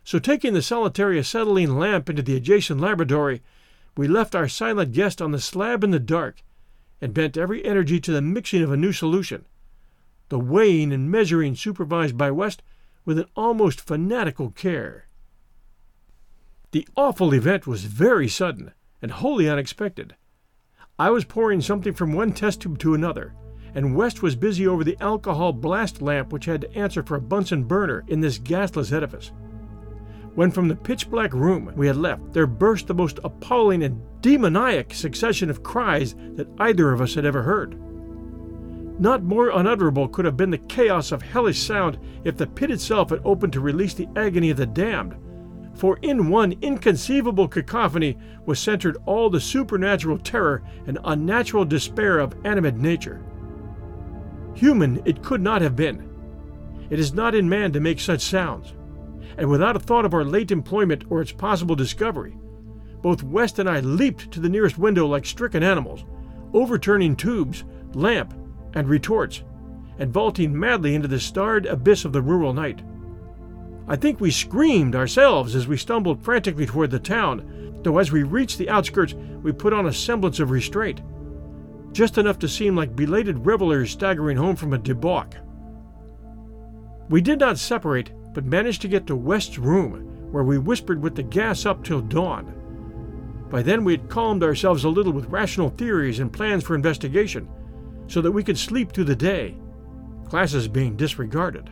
So, 0.03 0.17
taking 0.17 0.55
the 0.55 0.63
solitary 0.63 1.19
acetylene 1.19 1.77
lamp 1.77 2.09
into 2.09 2.23
the 2.23 2.35
adjacent 2.35 2.81
laboratory, 2.81 3.43
we 3.95 4.07
left 4.07 4.33
our 4.33 4.47
silent 4.47 4.91
guest 4.91 5.21
on 5.21 5.29
the 5.29 5.39
slab 5.39 5.83
in 5.83 5.91
the 5.91 5.99
dark 5.99 6.41
and 6.99 7.13
bent 7.13 7.37
every 7.37 7.63
energy 7.63 7.99
to 7.99 8.11
the 8.11 8.23
mixing 8.23 8.63
of 8.63 8.71
a 8.71 8.77
new 8.77 8.91
solution 8.91 9.45
the 10.29 10.39
weighing 10.39 10.91
and 10.91 11.11
measuring 11.11 11.55
supervised 11.55 12.17
by 12.17 12.31
West 12.31 12.63
with 13.05 13.19
an 13.19 13.27
almost 13.35 13.79
fanatical 13.79 14.49
care. 14.49 15.07
The 16.71 16.87
awful 16.97 17.35
event 17.35 17.67
was 17.67 17.85
very 17.85 18.27
sudden 18.27 18.73
and 18.99 19.11
wholly 19.11 19.47
unexpected. 19.47 20.15
I 20.97 21.11
was 21.11 21.23
pouring 21.23 21.61
something 21.61 21.93
from 21.93 22.13
one 22.13 22.33
test 22.33 22.61
tube 22.61 22.79
to 22.79 22.95
another, 22.95 23.35
and 23.75 23.93
West 23.93 24.23
was 24.23 24.35
busy 24.35 24.65
over 24.65 24.83
the 24.83 24.97
alcohol 25.01 25.51
blast 25.51 26.01
lamp 26.01 26.31
which 26.31 26.45
had 26.45 26.61
to 26.61 26.75
answer 26.75 27.03
for 27.03 27.17
a 27.17 27.21
Bunsen 27.21 27.65
burner 27.65 28.03
in 28.07 28.21
this 28.21 28.39
gasless 28.39 28.91
edifice. 28.91 29.31
When 30.33 30.49
from 30.49 30.67
the 30.69 30.75
pitch 30.75 31.09
black 31.09 31.33
room 31.33 31.71
we 31.75 31.87
had 31.87 31.97
left, 31.97 32.33
there 32.33 32.47
burst 32.47 32.87
the 32.87 32.93
most 32.93 33.19
appalling 33.23 33.83
and 33.83 34.01
demoniac 34.21 34.93
succession 34.93 35.49
of 35.49 35.63
cries 35.63 36.15
that 36.35 36.47
either 36.59 36.91
of 36.91 37.01
us 37.01 37.13
had 37.13 37.25
ever 37.25 37.43
heard. 37.43 37.79
Not 38.99 39.23
more 39.23 39.49
unutterable 39.49 40.07
could 40.07 40.23
have 40.23 40.37
been 40.37 40.51
the 40.51 40.57
chaos 40.57 41.11
of 41.11 41.21
hellish 41.21 41.59
sound 41.59 41.99
if 42.23 42.37
the 42.37 42.47
pit 42.47 42.71
itself 42.71 43.09
had 43.09 43.19
opened 43.25 43.51
to 43.53 43.59
release 43.59 43.93
the 43.93 44.07
agony 44.15 44.49
of 44.49 44.57
the 44.57 44.65
damned. 44.65 45.15
For 45.75 45.99
in 46.01 46.29
one 46.29 46.53
inconceivable 46.61 47.49
cacophony 47.49 48.17
was 48.45 48.59
centered 48.59 48.97
all 49.05 49.29
the 49.29 49.41
supernatural 49.41 50.17
terror 50.17 50.63
and 50.87 50.97
unnatural 51.03 51.65
despair 51.65 52.19
of 52.19 52.35
animate 52.45 52.75
nature. 52.75 53.21
Human 54.55 55.01
it 55.05 55.21
could 55.21 55.41
not 55.41 55.61
have 55.61 55.75
been. 55.75 56.09
It 56.89 56.99
is 56.99 57.13
not 57.13 57.35
in 57.35 57.49
man 57.49 57.71
to 57.73 57.79
make 57.79 57.99
such 57.99 58.21
sounds. 58.21 58.73
And 59.37 59.49
without 59.49 59.75
a 59.75 59.79
thought 59.79 60.05
of 60.05 60.13
our 60.13 60.23
late 60.23 60.51
employment 60.51 61.03
or 61.09 61.21
its 61.21 61.31
possible 61.31 61.75
discovery, 61.75 62.37
both 63.01 63.21
West 63.21 63.59
and 63.59 63.69
I 63.69 63.81
leaped 63.81 64.31
to 64.31 64.39
the 64.39 64.49
nearest 64.49 64.77
window 64.77 65.05
like 65.05 65.25
stricken 65.25 65.61
animals, 65.61 66.05
overturning 66.53 67.15
tubes, 67.15 67.65
lamp, 67.93 68.33
and 68.73 68.87
retorts, 68.87 69.43
and 69.99 70.11
vaulting 70.11 70.57
madly 70.57 70.95
into 70.95 71.07
the 71.07 71.19
starred 71.19 71.65
abyss 71.65 72.05
of 72.05 72.13
the 72.13 72.21
rural 72.21 72.53
night. 72.53 72.81
I 73.87 73.95
think 73.95 74.19
we 74.19 74.31
screamed 74.31 74.95
ourselves 74.95 75.53
as 75.55 75.67
we 75.67 75.77
stumbled 75.77 76.23
frantically 76.23 76.65
toward 76.65 76.91
the 76.91 76.99
town, 76.99 77.81
though 77.83 77.99
as 77.99 78.11
we 78.11 78.23
reached 78.23 78.57
the 78.57 78.69
outskirts 78.69 79.13
we 79.13 79.51
put 79.51 79.73
on 79.73 79.85
a 79.85 79.93
semblance 79.93 80.39
of 80.39 80.49
restraint, 80.49 81.01
just 81.95 82.17
enough 82.17 82.37
to 82.37 82.49
seem 82.49 82.75
like 82.75 82.93
belated 82.93 83.45
revelers 83.45 83.89
staggering 83.89 84.35
home 84.35 84.57
from 84.57 84.73
a 84.73 84.77
debauch. 84.77 85.33
We 87.09 87.21
did 87.21 87.39
not 87.39 87.57
separate, 87.57 88.11
but 88.33 88.43
managed 88.43 88.81
to 88.81 88.89
get 88.89 89.07
to 89.07 89.15
West's 89.15 89.57
room, 89.57 90.29
where 90.29 90.43
we 90.43 90.57
whispered 90.57 91.01
with 91.01 91.15
the 91.15 91.23
gas 91.23 91.65
up 91.65 91.85
till 91.85 92.01
dawn. 92.01 92.51
By 93.49 93.61
then 93.61 93.85
we 93.85 93.93
had 93.93 94.09
calmed 94.09 94.43
ourselves 94.43 94.83
a 94.83 94.89
little 94.89 95.13
with 95.13 95.29
rational 95.29 95.69
theories 95.69 96.19
and 96.19 96.33
plans 96.33 96.65
for 96.65 96.75
investigation, 96.75 97.47
so 98.07 98.19
that 98.19 98.31
we 98.31 98.43
could 98.43 98.57
sleep 98.57 98.91
through 98.91 99.05
the 99.05 99.15
day, 99.15 99.57
classes 100.27 100.67
being 100.67 100.97
disregarded. 100.97 101.69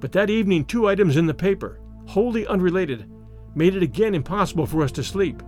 But 0.00 0.10
that 0.12 0.30
evening, 0.30 0.64
two 0.64 0.88
items 0.88 1.16
in 1.16 1.26
the 1.26 1.34
paper, 1.34 1.78
wholly 2.06 2.44
unrelated, 2.48 3.08
made 3.54 3.76
it 3.76 3.84
again 3.84 4.16
impossible 4.16 4.66
for 4.66 4.82
us 4.82 4.90
to 4.92 5.04
sleep. 5.04 5.44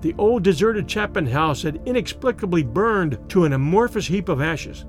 The 0.00 0.14
old 0.16 0.44
deserted 0.44 0.86
Chapman 0.86 1.26
house 1.26 1.62
had 1.62 1.80
inexplicably 1.84 2.62
burned 2.62 3.18
to 3.30 3.44
an 3.44 3.52
amorphous 3.52 4.06
heap 4.06 4.28
of 4.28 4.40
ashes. 4.40 4.86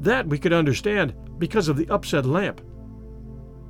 That 0.00 0.26
we 0.26 0.38
could 0.38 0.52
understand 0.52 1.14
because 1.38 1.68
of 1.68 1.76
the 1.76 1.88
upset 1.90 2.24
lamp. 2.24 2.62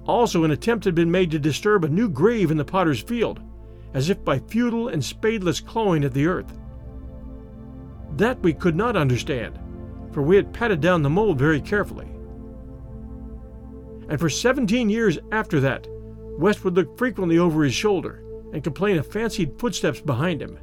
Also, 0.06 0.44
an 0.44 0.52
attempt 0.52 0.84
had 0.84 0.94
been 0.94 1.10
made 1.10 1.30
to 1.32 1.38
disturb 1.38 1.84
a 1.84 1.88
new 1.88 2.08
grave 2.08 2.50
in 2.50 2.56
the 2.56 2.64
potter's 2.64 3.00
field, 3.00 3.40
as 3.94 4.10
if 4.10 4.24
by 4.24 4.38
futile 4.38 4.88
and 4.88 5.02
spadeless 5.02 5.64
clawing 5.64 6.04
at 6.04 6.14
the 6.14 6.26
earth. 6.26 6.56
That 8.16 8.38
we 8.40 8.52
could 8.52 8.76
not 8.76 8.96
understand, 8.96 9.58
for 10.12 10.22
we 10.22 10.36
had 10.36 10.52
patted 10.52 10.80
down 10.80 11.02
the 11.02 11.10
mold 11.10 11.38
very 11.38 11.60
carefully. 11.60 12.06
And 14.08 14.18
for 14.18 14.30
17 14.30 14.88
years 14.88 15.18
after 15.32 15.60
that, 15.60 15.86
West 16.38 16.64
would 16.64 16.74
look 16.74 16.96
frequently 16.96 17.38
over 17.38 17.64
his 17.64 17.74
shoulder 17.74 18.22
and 18.52 18.64
complain 18.64 18.96
of 18.98 19.06
fancied 19.06 19.58
footsteps 19.58 20.00
behind 20.00 20.40
him. 20.40 20.58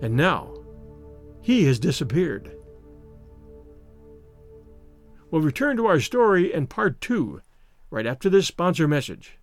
And 0.00 0.14
now, 0.16 0.54
he 1.40 1.64
has 1.64 1.78
disappeared. 1.78 2.52
We'll 5.30 5.42
return 5.42 5.76
to 5.76 5.86
our 5.86 6.00
story 6.00 6.52
in 6.52 6.66
part 6.66 7.00
two 7.00 7.42
right 7.90 8.06
after 8.06 8.28
this 8.28 8.46
sponsor 8.46 8.86
message. 8.86 9.38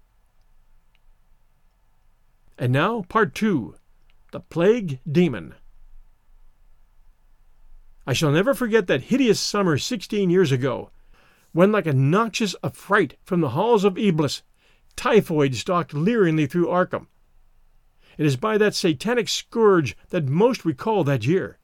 And 2.57 2.71
now, 2.71 3.03
part 3.09 3.35
two 3.35 3.75
The 4.31 4.39
Plague 4.39 4.99
Demon. 5.11 5.55
I 8.07 8.13
shall 8.13 8.31
never 8.31 8.53
forget 8.53 8.87
that 8.87 9.03
hideous 9.03 9.39
summer 9.39 9.77
sixteen 9.77 10.29
years 10.29 10.51
ago, 10.51 10.91
when, 11.53 11.71
like 11.71 11.87
a 11.87 11.93
noxious 11.93 12.55
afrite 12.63 13.13
from 13.23 13.41
the 13.41 13.49
halls 13.49 13.83
of 13.83 13.95
Eblis, 13.95 14.41
typhoid 14.95 15.55
stalked 15.55 15.93
leeringly 15.93 16.47
through 16.47 16.67
Arkham. 16.67 17.07
It 18.17 18.25
is 18.25 18.37
by 18.37 18.57
that 18.57 18.75
satanic 18.75 19.27
scourge 19.27 19.97
that 20.09 20.27
most 20.27 20.63
recall 20.63 21.03
that 21.03 21.25
year, 21.25 21.57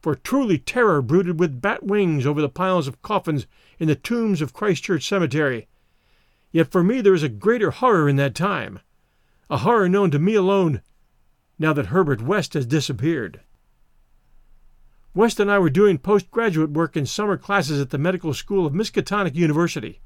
for 0.00 0.14
truly 0.14 0.58
terror 0.58 1.02
brooded 1.02 1.40
with 1.40 1.60
bat 1.60 1.82
wings 1.82 2.26
over 2.26 2.40
the 2.40 2.48
piles 2.48 2.86
of 2.86 3.02
coffins 3.02 3.46
in 3.78 3.88
the 3.88 3.96
tombs 3.96 4.40
of 4.40 4.52
Christchurch 4.52 5.06
Cemetery. 5.06 5.68
Yet 6.52 6.70
for 6.70 6.84
me 6.84 7.00
there 7.00 7.14
is 7.14 7.22
a 7.22 7.28
greater 7.28 7.70
horror 7.70 8.08
in 8.08 8.16
that 8.16 8.34
time, 8.34 8.80
a 9.50 9.58
horror 9.58 9.88
known 9.88 10.10
to 10.12 10.18
me 10.18 10.34
alone, 10.34 10.80
now 11.58 11.72
that 11.72 11.86
Herbert 11.86 12.22
West 12.22 12.54
has 12.54 12.66
disappeared. 12.66 13.40
West 15.14 15.40
and 15.40 15.50
I 15.50 15.58
were 15.58 15.70
doing 15.70 15.98
postgraduate 15.98 16.70
work 16.70 16.96
in 16.96 17.06
summer 17.06 17.36
classes 17.36 17.80
at 17.80 17.90
the 17.90 17.98
medical 17.98 18.34
school 18.34 18.66
of 18.66 18.74
Miskatonic 18.74 19.34
University, 19.34 20.00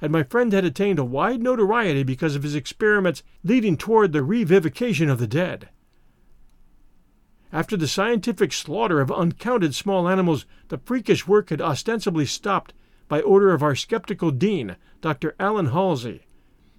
and 0.00 0.12
my 0.12 0.22
friend 0.22 0.52
had 0.52 0.64
attained 0.64 0.98
a 0.98 1.04
wide 1.04 1.42
notoriety 1.42 2.02
because 2.02 2.36
of 2.36 2.42
his 2.42 2.54
experiments 2.54 3.22
leading 3.42 3.76
toward 3.76 4.12
the 4.12 4.20
revivification 4.20 5.10
of 5.10 5.18
the 5.18 5.26
dead. 5.26 5.68
After 7.52 7.76
the 7.76 7.86
scientific 7.86 8.52
slaughter 8.52 9.00
of 9.00 9.12
uncounted 9.12 9.74
small 9.74 10.08
animals, 10.08 10.44
the 10.68 10.78
freakish 10.78 11.28
work 11.28 11.50
had 11.50 11.60
ostensibly 11.60 12.26
stopped 12.26 12.74
by 13.06 13.20
order 13.20 13.52
of 13.52 13.62
our 13.62 13.76
skeptical 13.76 14.32
dean, 14.32 14.76
Dr. 15.00 15.36
Allan 15.38 15.66
Halsey, 15.66 16.26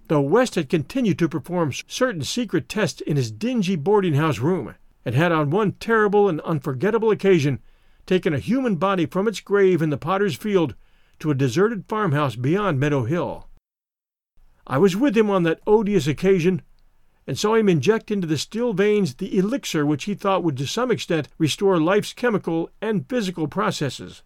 though 0.08 0.20
West 0.20 0.54
had 0.54 0.68
continued 0.68 1.18
to 1.18 1.28
perform 1.28 1.72
certain 1.72 2.22
secret 2.22 2.68
tests 2.68 3.00
in 3.00 3.16
his 3.16 3.30
dingy 3.30 3.76
boarding 3.76 4.14
house 4.14 4.38
room 4.38 4.74
and 5.04 5.14
had 5.14 5.32
on 5.32 5.50
one 5.50 5.72
terrible 5.72 6.28
and 6.28 6.40
unforgettable 6.42 7.10
occasion 7.10 7.60
taken 8.04 8.34
a 8.34 8.38
human 8.38 8.76
body 8.76 9.06
from 9.06 9.26
its 9.26 9.40
grave 9.40 9.80
in 9.80 9.90
the 9.90 9.96
potter's 9.96 10.36
field 10.36 10.74
to 11.20 11.30
a 11.30 11.34
deserted 11.34 11.84
farmhouse 11.88 12.36
beyond 12.36 12.78
Meadow 12.78 13.04
Hill. 13.04 13.48
I 14.66 14.78
was 14.78 14.96
with 14.96 15.16
him 15.16 15.30
on 15.30 15.44
that 15.44 15.60
odious 15.66 16.06
occasion, 16.06 16.62
and 17.26 17.38
saw 17.38 17.54
him 17.54 17.68
inject 17.68 18.10
into 18.10 18.26
the 18.26 18.38
still 18.38 18.72
veins 18.72 19.14
the 19.14 19.36
elixir 19.36 19.84
which 19.84 20.04
he 20.04 20.14
thought 20.14 20.44
would 20.44 20.56
to 20.58 20.66
some 20.66 20.90
extent 20.90 21.28
restore 21.38 21.80
life's 21.80 22.12
chemical 22.12 22.70
and 22.80 23.08
physical 23.08 23.48
processes. 23.48 24.22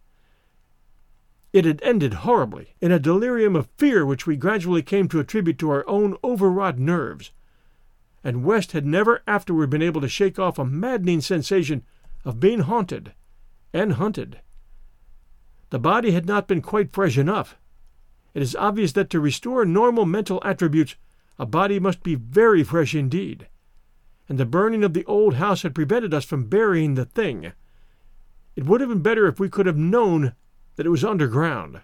It 1.53 1.65
had 1.65 1.81
ended 1.83 2.13
horribly, 2.13 2.75
in 2.79 2.91
a 2.91 2.99
delirium 2.99 3.55
of 3.55 3.69
fear 3.77 4.05
which 4.05 4.25
we 4.25 4.37
gradually 4.37 4.81
came 4.81 5.07
to 5.09 5.19
attribute 5.19 5.59
to 5.59 5.69
our 5.69 5.87
own 5.87 6.15
overwrought 6.23 6.77
nerves, 6.77 7.31
and 8.23 8.43
West 8.43 8.71
had 8.71 8.85
never 8.85 9.21
afterward 9.27 9.69
been 9.69 9.81
able 9.81 10.01
to 10.01 10.07
shake 10.07 10.39
off 10.39 10.59
a 10.59 10.65
maddening 10.65 11.21
sensation 11.21 11.83
of 12.23 12.39
being 12.39 12.59
haunted 12.59 13.13
and 13.73 13.93
hunted. 13.93 14.39
The 15.71 15.79
body 15.79 16.11
had 16.11 16.25
not 16.25 16.49
been 16.49 16.61
quite 16.61 16.91
fresh 16.91 17.17
enough. 17.17 17.57
It 18.33 18.41
is 18.41 18.57
obvious 18.57 18.91
that 18.91 19.09
to 19.09 19.21
restore 19.21 19.65
normal 19.65 20.05
mental 20.05 20.41
attributes, 20.43 20.95
a 21.39 21.45
body 21.45 21.79
must 21.79 22.03
be 22.03 22.15
very 22.15 22.61
fresh 22.61 22.93
indeed, 22.93 23.47
and 24.27 24.37
the 24.37 24.45
burning 24.45 24.83
of 24.83 24.93
the 24.93 25.05
old 25.05 25.35
house 25.35 25.61
had 25.63 25.73
prevented 25.73 26.13
us 26.13 26.25
from 26.25 26.49
burying 26.49 26.95
the 26.95 27.05
thing. 27.05 27.53
It 28.57 28.65
would 28.65 28.81
have 28.81 28.89
been 28.89 29.01
better 29.01 29.27
if 29.27 29.39
we 29.39 29.49
could 29.49 29.65
have 29.65 29.77
known 29.77 30.33
that 30.75 30.85
it 30.85 30.89
was 30.89 31.05
underground. 31.05 31.81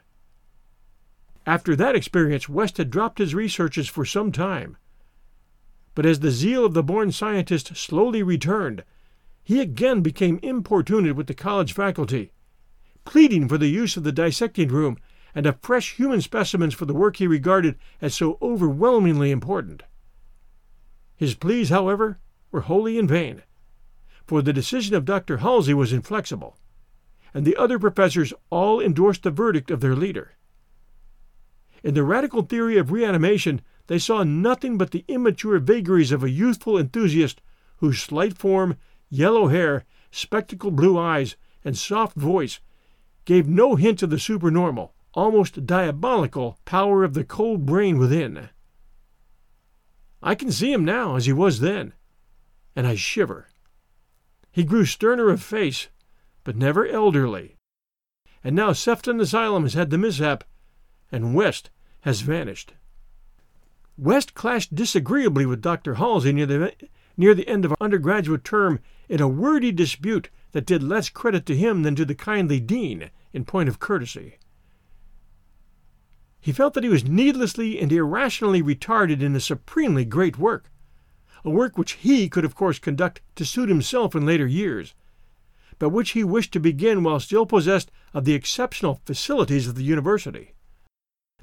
After 1.46 1.74
that 1.78 1.96
experience, 1.96 2.50
West 2.50 2.76
had 2.76 2.90
dropped 2.90 3.20
his 3.20 3.34
researches 3.34 3.88
for 3.88 4.04
some 4.04 4.34
time. 4.34 4.76
But 5.96 6.06
as 6.06 6.20
the 6.20 6.32
zeal 6.32 6.66
of 6.66 6.74
the 6.74 6.84
born 6.84 7.14
scientist 7.14 7.78
slowly 7.78 8.22
returned, 8.22 8.84
he 9.46 9.62
again 9.62 10.02
became 10.02 10.42
importunate 10.44 11.16
with 11.16 11.28
the 11.28 11.34
college 11.34 11.72
faculty, 11.72 12.32
pleading 13.08 13.48
for 13.48 13.58
the 13.58 13.70
use 13.70 13.96
of 13.96 14.04
the 14.04 14.12
dissecting 14.12 14.68
room 14.68 14.98
and 15.34 15.46
of 15.46 15.62
fresh 15.62 15.96
human 15.96 16.20
specimens 16.20 16.74
for 16.74 16.84
the 16.84 16.94
work 16.94 17.16
he 17.16 17.26
regarded 17.26 17.78
as 18.02 18.14
so 18.14 18.38
overwhelmingly 18.42 19.32
important. 19.32 19.82
His 21.16 21.34
pleas, 21.34 21.70
however, 21.70 22.20
were 22.52 22.62
wholly 22.62 22.98
in 22.98 23.08
vain, 23.08 23.44
for 24.26 24.42
the 24.42 24.52
decision 24.52 24.94
of 24.94 25.06
Dr. 25.06 25.38
Halsey 25.38 25.74
was 25.74 25.94
inflexible, 25.94 26.58
and 27.34 27.46
the 27.46 27.56
other 27.56 27.80
professors 27.80 28.34
all 28.50 28.82
endorsed 28.82 29.24
the 29.24 29.32
verdict 29.32 29.72
of 29.72 29.80
their 29.80 29.96
leader. 29.96 30.34
In 31.84 31.94
the 31.94 32.04
radical 32.04 32.42
theory 32.42 32.78
of 32.78 32.92
reanimation, 32.92 33.62
they 33.88 34.00
saw 34.00 34.24
nothing 34.24 34.78
but 34.78 34.92
the 34.92 35.06
immature 35.08 35.60
vagaries 35.60 36.12
of 36.12 36.26
a 36.26 36.30
youthful 36.30 36.78
enthusiast 36.78 37.42
whose 37.78 38.02
slight 38.02 38.38
form 38.38 38.76
yellow 39.10 39.48
hair, 39.48 39.86
spectacled 40.12 40.76
blue 40.76 41.00
eyes, 41.00 41.38
and 41.64 41.78
soft 41.78 42.18
voice 42.18 42.60
gave 43.28 43.46
no 43.46 43.76
hint 43.76 44.02
of 44.02 44.10
the 44.10 44.18
supernormal, 44.18 44.96
almost 45.14 45.66
diabolical, 45.66 46.58
power 46.64 47.04
of 47.04 47.14
the 47.14 47.26
cold 47.26 47.66
brain 47.66 47.98
within. 47.98 48.48
I 50.24 50.34
can 50.34 50.50
see 50.50 50.72
him 50.72 50.86
now 50.86 51.18
as 51.18 51.26
he 51.26 51.34
was 51.34 51.60
then, 51.60 51.92
and 52.74 52.88
I 52.88 52.96
shiver. 52.96 53.50
He 54.50 54.64
grew 54.64 54.86
sterner 54.86 55.30
of 55.30 55.44
face, 55.44 55.90
but 56.46 56.56
never 56.56 56.88
elderly. 56.88 57.58
And 58.46 58.56
now 58.56 58.72
Sefton 58.72 59.20
Asylum 59.20 59.64
has 59.64 59.74
had 59.74 59.90
the 59.90 59.98
mishap, 59.98 60.46
and 61.12 61.36
West 61.36 61.70
has 62.02 62.22
vanished. 62.22 62.76
West 63.98 64.36
clashed 64.36 64.74
disagreeably 64.74 65.46
with 65.46 65.62
Dr. 65.62 65.96
Halsey 65.96 66.32
near 66.32 66.46
the, 66.46 66.74
near 67.18 67.36
the 67.36 67.48
end 67.50 67.66
of 67.66 67.72
our 67.72 67.78
undergraduate 67.82 68.46
term 68.46 68.80
in 69.10 69.20
a 69.20 69.28
wordy 69.28 69.74
dispute 69.74 70.30
that 70.54 70.66
did 70.66 70.82
less 70.82 71.10
credit 71.10 71.46
to 71.48 71.58
him 71.58 71.84
than 71.84 71.94
to 71.96 72.06
the 72.06 72.16
kindly 72.16 72.62
dean 72.62 73.10
in 73.34 73.46
point 73.46 73.70
of 73.70 73.80
courtesy. 73.80 74.38
He 76.40 76.52
felt 76.52 76.74
that 76.76 76.84
he 76.84 76.90
was 76.90 77.04
needlessly 77.04 77.80
and 77.80 77.92
irrationally 77.92 78.62
retarded 78.62 79.22
in 79.22 79.36
a 79.36 79.40
supremely 79.40 80.06
great 80.06 80.38
work, 80.38 80.72
a 81.44 81.50
work 81.50 81.78
which 81.78 81.94
he 81.94 82.30
could 82.30 82.46
of 82.46 82.56
course 82.56 82.80
conduct 82.80 83.22
to 83.36 83.46
suit 83.46 83.70
himself 83.70 84.16
in 84.16 84.26
later 84.26 84.48
years, 84.48 84.96
but 85.80 85.90
which 85.90 86.12
he 86.12 86.24
wished 86.24 86.54
to 86.54 86.60
begin 86.60 87.04
while 87.04 87.20
still 87.20 87.46
possessed 87.46 87.92
of 88.14 88.26
the 88.26 88.34
exceptional 88.34 89.02
facilities 89.06 89.68
of 89.68 89.76
the 89.76 89.84
university. 89.84 90.54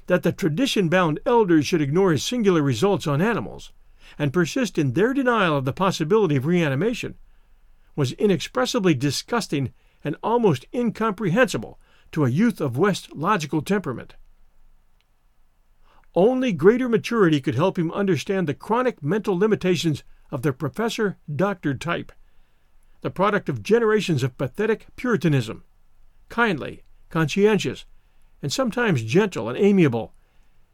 That 0.07 0.23
the 0.23 0.31
tradition 0.31 0.89
bound 0.89 1.19
elders 1.25 1.65
should 1.65 1.81
ignore 1.81 2.11
his 2.11 2.23
singular 2.23 2.61
results 2.61 3.07
on 3.07 3.21
animals, 3.21 3.71
and 4.19 4.33
persist 4.33 4.77
in 4.77 4.93
their 4.93 5.13
denial 5.13 5.57
of 5.57 5.65
the 5.65 5.73
possibility 5.73 6.35
of 6.35 6.45
reanimation, 6.45 7.15
was 7.95 8.11
inexpressibly 8.13 8.93
disgusting 8.93 9.73
and 10.05 10.15
almost 10.23 10.65
incomprehensible 10.73 11.79
to 12.13 12.23
a 12.23 12.29
youth 12.29 12.61
of 12.61 12.77
West's 12.77 13.09
logical 13.11 13.61
temperament. 13.61 14.15
Only 16.15 16.53
greater 16.53 16.87
maturity 16.87 17.41
could 17.41 17.55
help 17.55 17.77
him 17.77 17.91
understand 17.91 18.47
the 18.47 18.53
chronic 18.53 19.03
mental 19.03 19.37
limitations 19.37 20.03
of 20.31 20.43
the 20.43 20.53
professor 20.53 21.17
doctor 21.35 21.73
type, 21.73 22.13
the 23.01 23.09
product 23.09 23.49
of 23.49 23.63
generations 23.63 24.23
of 24.23 24.37
pathetic 24.37 24.87
puritanism, 24.95 25.63
kindly, 26.29 26.83
conscientious, 27.09 27.85
and 28.41 28.53
sometimes 28.53 29.03
gentle 29.03 29.49
and 29.49 29.57
amiable, 29.57 30.13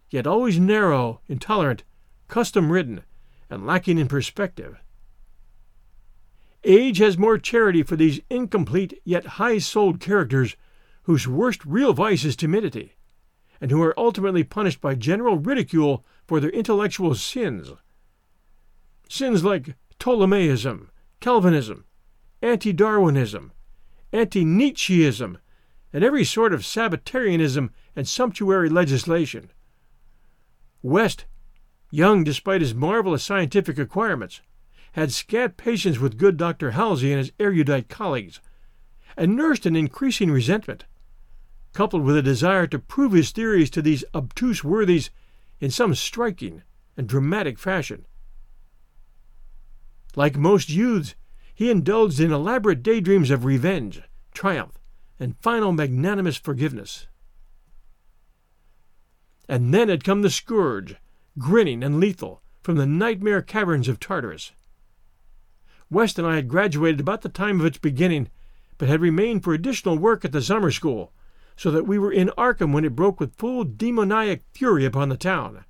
yet 0.09 0.27
always 0.27 0.59
narrow, 0.59 1.21
intolerant, 1.27 1.83
custom 2.27 2.71
ridden, 2.71 3.03
and 3.49 3.65
lacking 3.65 3.97
in 3.97 4.07
perspective. 4.07 4.77
Age 6.63 7.00
has 7.00 7.17
more 7.17 7.38
charity 7.38 7.82
for 7.82 7.95
these 7.95 8.21
incomplete 8.30 9.02
yet 9.04 9.26
high 9.26 9.58
souled 9.58 10.00
characters 10.00 10.56
whose 11.04 11.28
worst 11.28 11.65
real 11.65 11.93
vice 11.93 12.24
is 12.24 12.36
timidity, 12.36 12.95
and 13.60 13.71
who 13.71 13.82
are 13.82 13.97
ultimately 13.97 14.43
punished 14.43 14.80
by 14.80 14.93
general 14.93 15.38
ridicule 15.38 16.06
for 16.28 16.39
their 16.39 16.52
intellectual 16.52 17.15
sins. 17.15 17.71
Sins 19.10 19.43
like 19.43 19.76
Ptolemaism, 20.00 20.89
Calvinism, 21.19 21.86
anti 22.41 22.71
Darwinism, 22.71 23.52
anti 24.13 24.45
Nietzscheism, 24.45 25.38
and 25.91 26.04
every 26.04 26.24
sort 26.24 26.54
of 26.54 26.65
Sabbatarianism 26.65 27.71
and 27.95 28.08
sumptuary 28.08 28.69
legislation. 28.69 29.52
West, 30.84 31.26
young 31.89 32.24
despite 32.24 32.62
his 32.62 32.74
marvelous 32.74 33.24
scientific 33.24 33.78
acquirements, 33.78 34.41
had 34.93 35.12
scant 35.12 35.58
patience 35.58 35.99
with 35.99 36.17
good 36.17 36.38
Dr. 36.38 36.71
Halsey 36.71 37.12
and 37.12 37.19
his 37.19 37.32
erudite 37.39 37.88
colleagues, 37.88 38.41
and 39.15 39.36
nursed 39.36 39.65
an 39.65 39.75
increasing 39.75 40.32
resentment, 40.32 40.86
coupled 41.73 42.04
with 42.04 42.17
a 42.17 42.21
desire 42.21 42.67
to 42.67 42.80
prove 42.80 43.13
his 43.13 43.32
theories 43.32 43.69
to 43.71 43.82
these 43.82 44.04
obtuse 44.13 44.63
worthies 44.63 45.10
in 45.60 45.71
some 45.71 45.95
striking 45.95 46.63
and 46.97 47.08
dramatic 47.08 47.58
fashion. 47.58 48.06
Like 50.15 50.38
most 50.38 50.69
youths, 50.69 51.15
he 51.54 51.69
indulged 51.69 52.19
in 52.19 52.32
elaborate 52.32 52.84
daydreams 52.84 53.32
of 53.32 53.45
revenge, 53.45 54.01
triumph, 54.34 54.77
and 55.19 55.38
final 55.38 55.71
magnanimous 55.71 56.36
forgiveness. 56.36 57.08
And 59.47 59.73
then 59.73 59.88
had 59.88 60.04
come 60.04 60.21
the 60.21 60.30
scourge, 60.30 60.95
grinning 61.38 61.84
and 61.84 61.99
lethal, 61.99 62.41
from 62.62 62.75
the 62.75 62.86
nightmare 62.86 63.41
caverns 63.41 63.88
of 63.88 63.99
Tartarus. 63.99 64.51
West 65.91 66.17
and 66.17 66.25
I 66.25 66.36
had 66.36 66.47
graduated 66.47 67.01
about 67.01 67.21
the 67.21 67.30
time 67.30 67.60
of 67.60 67.65
its 67.65 67.77
beginning, 67.77 68.30
but 68.77 68.88
had 68.88 69.01
remained 69.01 69.43
for 69.43 69.54
additional 69.54 69.97
work 69.97 70.23
at 70.23 70.32
the 70.32 70.41
summer 70.41 70.71
school, 70.71 71.12
so 71.58 71.69
that 71.69 71.86
we 71.86 71.99
were 71.99 72.13
in 72.13 72.32
Arkham 72.38 72.71
when 72.71 72.86
it 72.86 72.95
broke 72.95 73.19
with 73.19 73.36
full 73.36 73.65
demoniac 73.65 74.41
fury 74.54 74.86
upon 74.86 75.10
the 75.10 75.17
town. 75.17 75.65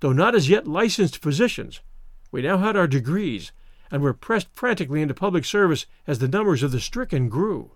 Though 0.00 0.12
not 0.12 0.36
as 0.36 0.48
yet 0.48 0.68
licensed 0.68 1.18
physicians, 1.18 1.80
we 2.30 2.42
now 2.42 2.58
had 2.58 2.76
our 2.76 2.86
degrees, 2.86 3.50
and 3.90 4.02
were 4.02 4.14
pressed 4.14 4.48
frantically 4.54 5.02
into 5.02 5.14
public 5.14 5.44
service 5.44 5.84
as 6.06 6.20
the 6.20 6.28
numbers 6.28 6.62
of 6.62 6.70
the 6.70 6.80
stricken 6.80 7.28
grew. 7.28 7.72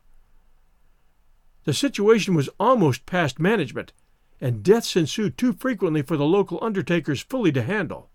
The 1.65 1.75
situation 1.75 2.35
was 2.35 2.49
almost 2.61 3.05
past 3.05 3.41
management, 3.41 3.93
and 4.41 4.63
deaths 4.63 4.95
ensued 4.95 5.37
too 5.37 5.53
frequently 5.53 6.03
for 6.03 6.17
the 6.17 6.25
local 6.25 6.61
undertakers 6.63 7.21
fully 7.21 7.51
to 7.51 7.63
handle. 7.63 8.11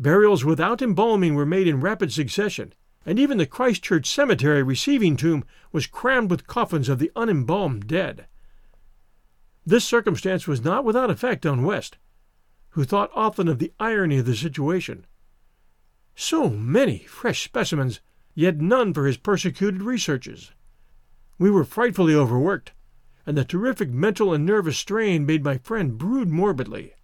Burials 0.00 0.46
without 0.46 0.80
embalming 0.80 1.34
were 1.34 1.44
made 1.44 1.68
in 1.68 1.82
rapid 1.82 2.10
succession, 2.10 2.72
and 3.04 3.18
even 3.18 3.36
the 3.36 3.44
Christ 3.44 3.82
Church 3.82 4.08
Cemetery 4.08 4.62
receiving 4.62 5.14
tomb 5.14 5.44
was 5.72 5.86
crammed 5.86 6.30
with 6.30 6.46
coffins 6.46 6.88
of 6.88 6.98
the 6.98 7.12
unembalmed 7.14 7.86
dead. 7.86 8.26
This 9.66 9.84
circumstance 9.84 10.48
was 10.48 10.64
not 10.64 10.86
without 10.86 11.10
effect 11.10 11.44
on 11.44 11.64
West, 11.64 11.98
who 12.70 12.84
thought 12.84 13.10
often 13.14 13.46
of 13.46 13.58
the 13.58 13.74
irony 13.78 14.16
of 14.16 14.24
the 14.24 14.34
situation. 14.34 15.06
So 16.14 16.48
many 16.48 17.00
fresh 17.00 17.44
specimens, 17.44 18.00
yet 18.34 18.56
none 18.56 18.94
for 18.94 19.06
his 19.06 19.18
persecuted 19.18 19.82
researches. 19.82 20.52
We 21.38 21.50
were 21.50 21.64
frightfully 21.64 22.14
overworked, 22.14 22.72
and 23.26 23.36
the 23.36 23.44
terrific 23.44 23.90
mental 23.90 24.32
and 24.32 24.46
nervous 24.46 24.78
strain 24.78 25.26
made 25.26 25.44
my 25.44 25.58
friend 25.58 25.98
brood 25.98 26.30
morbidly. 26.30 26.94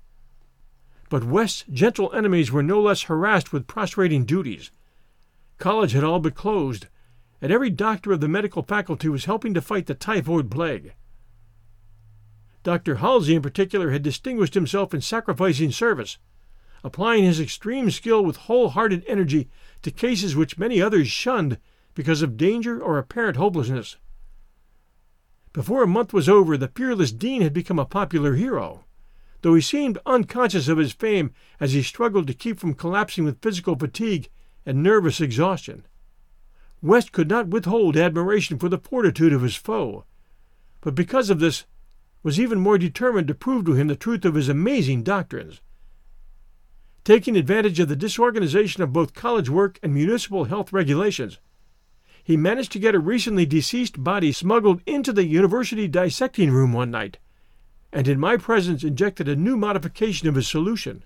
But 1.08 1.24
West's 1.24 1.64
gentle 1.70 2.12
enemies 2.12 2.50
were 2.50 2.62
no 2.62 2.80
less 2.80 3.02
harassed 3.02 3.52
with 3.52 3.66
prostrating 3.66 4.24
duties. 4.24 4.70
College 5.58 5.92
had 5.92 6.04
all 6.04 6.18
but 6.18 6.34
closed, 6.34 6.86
and 7.40 7.52
every 7.52 7.70
doctor 7.70 8.12
of 8.12 8.20
the 8.20 8.28
medical 8.28 8.62
faculty 8.62 9.08
was 9.08 9.26
helping 9.26 9.54
to 9.54 9.62
fight 9.62 9.86
the 9.86 9.94
typhoid 9.94 10.50
plague. 10.50 10.94
Dr. 12.64 12.96
Halsey, 12.96 13.36
in 13.36 13.42
particular, 13.42 13.90
had 13.90 14.02
distinguished 14.02 14.54
himself 14.54 14.92
in 14.92 15.00
sacrificing 15.00 15.70
service, 15.70 16.18
applying 16.82 17.22
his 17.22 17.38
extreme 17.38 17.90
skill 17.90 18.24
with 18.24 18.36
wholehearted 18.36 19.04
energy 19.06 19.48
to 19.82 19.92
cases 19.92 20.34
which 20.34 20.58
many 20.58 20.82
others 20.82 21.08
shunned 21.08 21.58
because 21.94 22.22
of 22.22 22.36
danger 22.36 22.82
or 22.82 22.98
apparent 22.98 23.36
hopelessness. 23.36 23.96
Before 25.52 25.84
a 25.84 25.86
month 25.86 26.12
was 26.12 26.28
over, 26.28 26.56
the 26.56 26.68
fearless 26.68 27.12
dean 27.12 27.42
had 27.42 27.52
become 27.52 27.78
a 27.78 27.84
popular 27.84 28.34
hero, 28.34 28.85
though 29.42 29.54
he 29.54 29.60
seemed 29.60 29.98
unconscious 30.06 30.68
of 30.68 30.78
his 30.78 30.92
fame 30.92 31.30
as 31.60 31.72
he 31.72 31.82
struggled 31.82 32.26
to 32.26 32.34
keep 32.34 32.58
from 32.58 32.74
collapsing 32.74 33.24
with 33.24 33.40
physical 33.42 33.76
fatigue 33.76 34.28
and 34.64 34.82
nervous 34.82 35.20
exhaustion. 35.20 35.86
West 36.82 37.12
could 37.12 37.28
not 37.28 37.48
withhold 37.48 37.96
admiration 37.96 38.58
for 38.58 38.68
the 38.68 38.78
fortitude 38.78 39.32
of 39.32 39.42
his 39.42 39.56
foe, 39.56 40.04
but 40.80 40.94
because 40.94 41.30
of 41.30 41.38
this 41.38 41.64
was 42.22 42.40
even 42.40 42.58
more 42.58 42.78
determined 42.78 43.28
to 43.28 43.34
prove 43.34 43.64
to 43.64 43.74
him 43.74 43.86
the 43.86 43.96
truth 43.96 44.24
of 44.24 44.34
his 44.34 44.48
amazing 44.48 45.02
doctrines. 45.02 45.60
Taking 47.04 47.36
advantage 47.36 47.78
of 47.78 47.88
the 47.88 47.96
disorganization 47.96 48.82
of 48.82 48.92
both 48.92 49.14
college 49.14 49.48
work 49.48 49.78
and 49.82 49.94
municipal 49.94 50.44
health 50.44 50.72
regulations, 50.72 51.38
he 52.24 52.36
managed 52.36 52.72
to 52.72 52.80
get 52.80 52.96
a 52.96 52.98
recently 52.98 53.46
deceased 53.46 54.02
body 54.02 54.32
smuggled 54.32 54.82
into 54.86 55.12
the 55.12 55.24
university 55.24 55.86
dissecting 55.86 56.50
room 56.50 56.72
one 56.72 56.90
night, 56.90 57.18
and 57.96 58.06
in 58.06 58.20
my 58.20 58.36
presence 58.36 58.84
injected 58.84 59.26
a 59.26 59.34
new 59.34 59.56
modification 59.56 60.28
of 60.28 60.34
his 60.34 60.46
solution. 60.46 61.02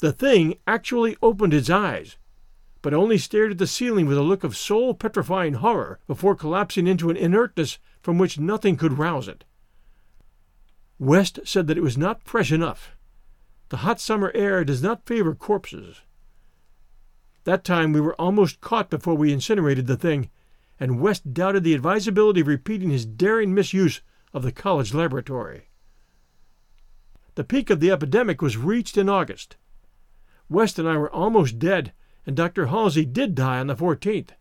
The 0.00 0.12
thing 0.12 0.58
actually 0.66 1.16
opened 1.22 1.54
its 1.54 1.70
eyes, 1.70 2.18
but 2.82 2.92
only 2.92 3.16
stared 3.16 3.52
at 3.52 3.56
the 3.56 3.66
ceiling 3.66 4.04
with 4.04 4.18
a 4.18 4.22
look 4.22 4.44
of 4.44 4.54
soul 4.54 4.92
petrifying 4.92 5.54
horror 5.54 5.98
before 6.06 6.36
collapsing 6.36 6.86
into 6.86 7.08
an 7.08 7.16
inertness 7.16 7.78
from 8.02 8.18
which 8.18 8.38
nothing 8.38 8.76
could 8.76 8.98
rouse 8.98 9.28
it. 9.28 9.44
West 10.98 11.40
said 11.44 11.68
that 11.68 11.78
it 11.78 11.82
was 11.82 11.96
not 11.96 12.22
fresh 12.22 12.52
enough. 12.52 12.98
The 13.70 13.78
hot 13.78 13.98
summer 13.98 14.30
air 14.34 14.62
does 14.62 14.82
not 14.82 15.06
favor 15.06 15.34
corpses. 15.34 16.02
That 17.44 17.64
time 17.64 17.94
we 17.94 18.02
were 18.02 18.20
almost 18.20 18.60
caught 18.60 18.90
before 18.90 19.14
we 19.14 19.32
incinerated 19.32 19.86
the 19.86 19.96
thing, 19.96 20.28
and 20.78 21.00
West 21.00 21.32
doubted 21.32 21.64
the 21.64 21.72
advisability 21.72 22.42
of 22.42 22.46
repeating 22.46 22.90
his 22.90 23.06
daring 23.06 23.54
misuse 23.54 24.02
of 24.36 24.42
the 24.42 24.52
college 24.52 24.92
laboratory. 24.92 25.70
The 27.36 27.44
peak 27.44 27.70
of 27.70 27.80
the 27.80 27.90
epidemic 27.90 28.42
was 28.42 28.58
reached 28.58 28.98
in 28.98 29.08
August. 29.08 29.56
West 30.50 30.78
and 30.78 30.86
I 30.86 30.98
were 30.98 31.10
almost 31.10 31.58
dead, 31.58 31.94
and 32.26 32.36
Dr. 32.36 32.66
Halsey 32.66 33.06
did 33.06 33.34
die 33.34 33.58
on 33.58 33.66
the 33.66 33.74
14th. 33.74 34.32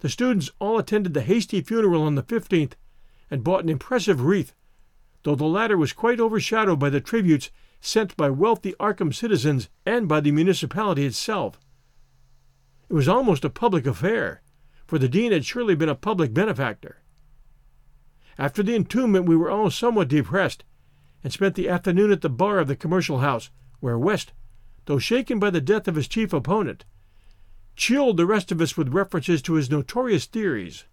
The 0.00 0.10
students 0.10 0.50
all 0.58 0.78
attended 0.78 1.14
the 1.14 1.22
hasty 1.22 1.62
funeral 1.62 2.02
on 2.02 2.14
the 2.14 2.22
15th 2.22 2.72
and 3.30 3.42
bought 3.42 3.62
an 3.62 3.70
impressive 3.70 4.20
wreath, 4.20 4.52
though 5.22 5.34
the 5.34 5.46
latter 5.46 5.78
was 5.78 5.94
quite 5.94 6.20
overshadowed 6.20 6.78
by 6.78 6.90
the 6.90 7.00
tributes 7.00 7.50
sent 7.80 8.14
by 8.18 8.28
wealthy 8.28 8.74
Arkham 8.78 9.14
citizens 9.14 9.70
and 9.86 10.06
by 10.06 10.20
the 10.20 10.30
municipality 10.30 11.06
itself. 11.06 11.58
It 12.90 12.94
was 12.94 13.08
almost 13.08 13.46
a 13.46 13.50
public 13.50 13.86
affair, 13.86 14.42
for 14.86 14.98
the 14.98 15.08
dean 15.08 15.32
had 15.32 15.46
surely 15.46 15.74
been 15.74 15.88
a 15.88 15.94
public 15.94 16.34
benefactor. 16.34 16.98
After 18.38 18.62
the 18.62 18.76
entombment, 18.76 19.26
we 19.26 19.36
were 19.36 19.50
all 19.50 19.68
somewhat 19.68 20.08
depressed, 20.08 20.62
and 21.24 21.32
spent 21.32 21.56
the 21.56 21.68
afternoon 21.68 22.12
at 22.12 22.20
the 22.20 22.30
bar 22.30 22.60
of 22.60 22.68
the 22.68 22.76
commercial 22.76 23.18
house, 23.18 23.50
where 23.80 23.98
West, 23.98 24.32
though 24.84 25.00
shaken 25.00 25.40
by 25.40 25.50
the 25.50 25.60
death 25.60 25.88
of 25.88 25.96
his 25.96 26.06
chief 26.06 26.32
opponent, 26.32 26.84
chilled 27.74 28.16
the 28.16 28.26
rest 28.26 28.52
of 28.52 28.60
us 28.60 28.76
with 28.76 28.94
references 28.94 29.42
to 29.42 29.54
his 29.54 29.70
notorious 29.70 30.26
theories. 30.26 30.84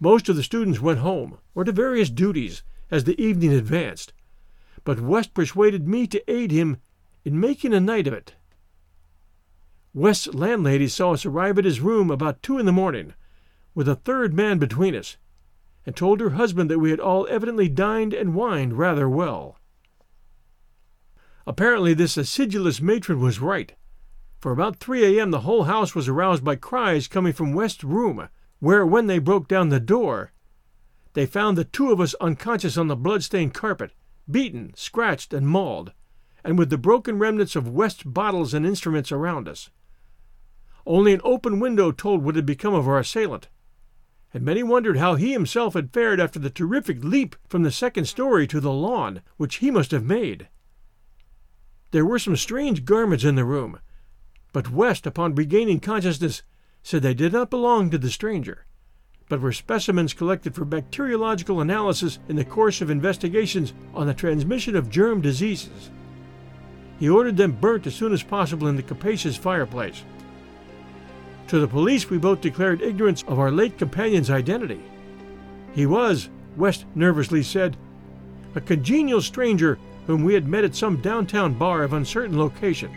Most 0.00 0.30
of 0.30 0.36
the 0.36 0.42
students 0.42 0.80
went 0.80 1.00
home, 1.00 1.38
or 1.54 1.64
to 1.64 1.72
various 1.72 2.08
duties, 2.08 2.62
as 2.90 3.04
the 3.04 3.20
evening 3.20 3.52
advanced, 3.52 4.14
but 4.84 5.00
West 5.00 5.34
persuaded 5.34 5.86
me 5.86 6.06
to 6.06 6.30
aid 6.30 6.50
him 6.50 6.78
in 7.24 7.38
making 7.38 7.74
a 7.74 7.80
night 7.80 8.06
of 8.06 8.14
it. 8.14 8.34
West's 9.92 10.28
landlady 10.28 10.88
saw 10.88 11.12
us 11.12 11.26
arrive 11.26 11.58
at 11.58 11.66
his 11.66 11.80
room 11.80 12.10
about 12.10 12.42
two 12.42 12.58
in 12.58 12.64
the 12.64 12.72
morning, 12.72 13.12
with 13.74 13.88
a 13.88 13.96
third 13.96 14.32
man 14.32 14.58
between 14.58 14.94
us, 14.94 15.18
and 15.88 15.96
told 15.96 16.20
her 16.20 16.36
husband 16.36 16.68
that 16.68 16.80
we 16.80 16.90
had 16.90 17.00
all 17.00 17.26
evidently 17.30 17.66
dined 17.66 18.12
and 18.12 18.34
wined 18.34 18.76
rather 18.76 19.08
well. 19.08 19.56
Apparently, 21.46 21.94
this 21.94 22.18
acidulous 22.18 22.78
matron 22.78 23.22
was 23.22 23.40
right, 23.40 23.72
for 24.38 24.52
about 24.52 24.80
3 24.80 25.16
a.m. 25.16 25.30
the 25.30 25.40
whole 25.40 25.62
house 25.62 25.94
was 25.94 26.06
aroused 26.06 26.44
by 26.44 26.56
cries 26.56 27.08
coming 27.08 27.32
from 27.32 27.54
West's 27.54 27.84
room, 27.84 28.28
where, 28.58 28.84
when 28.84 29.06
they 29.06 29.18
broke 29.18 29.48
down 29.48 29.70
the 29.70 29.80
door, 29.80 30.32
they 31.14 31.24
found 31.24 31.56
the 31.56 31.64
two 31.64 31.90
of 31.90 32.02
us 32.02 32.14
unconscious 32.20 32.76
on 32.76 32.88
the 32.88 32.94
blood-stained 32.94 33.54
carpet, 33.54 33.92
beaten, 34.30 34.74
scratched, 34.76 35.32
and 35.32 35.48
mauled, 35.48 35.94
and 36.44 36.58
with 36.58 36.68
the 36.68 36.76
broken 36.76 37.18
remnants 37.18 37.56
of 37.56 37.66
West's 37.66 38.02
bottles 38.02 38.52
and 38.52 38.66
instruments 38.66 39.10
around 39.10 39.48
us. 39.48 39.70
Only 40.84 41.14
an 41.14 41.22
open 41.24 41.60
window 41.60 41.92
told 41.92 42.22
what 42.22 42.36
had 42.36 42.44
become 42.44 42.74
of 42.74 42.86
our 42.86 42.98
assailant, 42.98 43.48
and 44.34 44.44
many 44.44 44.62
wondered 44.62 44.98
how 44.98 45.14
he 45.14 45.32
himself 45.32 45.74
had 45.74 45.92
fared 45.92 46.20
after 46.20 46.38
the 46.38 46.50
terrific 46.50 47.02
leap 47.02 47.34
from 47.48 47.62
the 47.62 47.70
second 47.70 48.04
story 48.04 48.46
to 48.46 48.60
the 48.60 48.72
lawn 48.72 49.22
which 49.36 49.56
he 49.56 49.70
must 49.70 49.90
have 49.90 50.04
made. 50.04 50.48
There 51.90 52.04
were 52.04 52.18
some 52.18 52.36
strange 52.36 52.84
garments 52.84 53.24
in 53.24 53.34
the 53.34 53.44
room, 53.44 53.80
but 54.52 54.70
West, 54.70 55.06
upon 55.06 55.34
regaining 55.34 55.80
consciousness, 55.80 56.42
said 56.82 57.02
they 57.02 57.14
did 57.14 57.32
not 57.32 57.50
belong 57.50 57.90
to 57.90 57.98
the 57.98 58.10
stranger, 58.10 58.66
but 59.28 59.40
were 59.40 59.52
specimens 59.52 60.12
collected 60.14 60.54
for 60.54 60.64
bacteriological 60.64 61.60
analysis 61.60 62.18
in 62.28 62.36
the 62.36 62.44
course 62.44 62.80
of 62.80 62.90
investigations 62.90 63.72
on 63.94 64.06
the 64.06 64.14
transmission 64.14 64.76
of 64.76 64.90
germ 64.90 65.20
diseases. 65.20 65.90
He 66.98 67.08
ordered 67.08 67.36
them 67.36 67.52
burnt 67.52 67.86
as 67.86 67.94
soon 67.94 68.12
as 68.12 68.22
possible 68.22 68.66
in 68.66 68.76
the 68.76 68.82
capacious 68.82 69.36
fireplace. 69.36 70.04
To 71.48 71.58
the 71.58 71.68
police, 71.68 72.10
we 72.10 72.18
both 72.18 72.42
declared 72.42 72.82
ignorance 72.82 73.24
of 73.26 73.38
our 73.38 73.50
late 73.50 73.78
companion's 73.78 74.30
identity. 74.30 74.82
He 75.74 75.86
was, 75.86 76.28
West 76.56 76.84
nervously 76.94 77.42
said, 77.42 77.76
a 78.54 78.60
congenial 78.60 79.22
stranger 79.22 79.78
whom 80.06 80.24
we 80.24 80.34
had 80.34 80.46
met 80.46 80.64
at 80.64 80.74
some 80.74 81.00
downtown 81.00 81.54
bar 81.54 81.82
of 81.82 81.94
uncertain 81.94 82.38
location. 82.38 82.94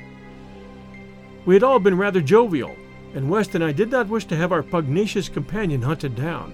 We 1.46 1.56
had 1.56 1.64
all 1.64 1.80
been 1.80 1.98
rather 1.98 2.20
jovial, 2.20 2.76
and 3.14 3.30
West 3.30 3.56
and 3.56 3.64
I 3.64 3.72
did 3.72 3.90
not 3.90 4.10
wish 4.10 4.26
to 4.26 4.36
have 4.36 4.52
our 4.52 4.64
pugnacious 4.64 5.30
companion 5.30 5.82
hunted 5.82 6.16
down. 6.16 6.54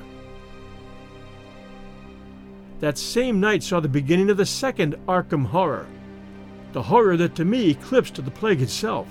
That 2.80 3.00
same 3.00 3.40
night 3.40 3.64
saw 3.64 3.80
the 3.80 3.88
beginning 3.88 4.30
of 4.30 4.38
the 4.38 4.46
second 4.46 4.96
Arkham 5.08 5.46
horror, 5.46 5.88
the 6.74 6.84
horror 6.84 7.18
that 7.18 7.34
to 7.36 7.46
me 7.46 7.72
eclipsed 7.72 8.24
the 8.24 8.32
plague 8.32 8.62
itself. 8.62 9.08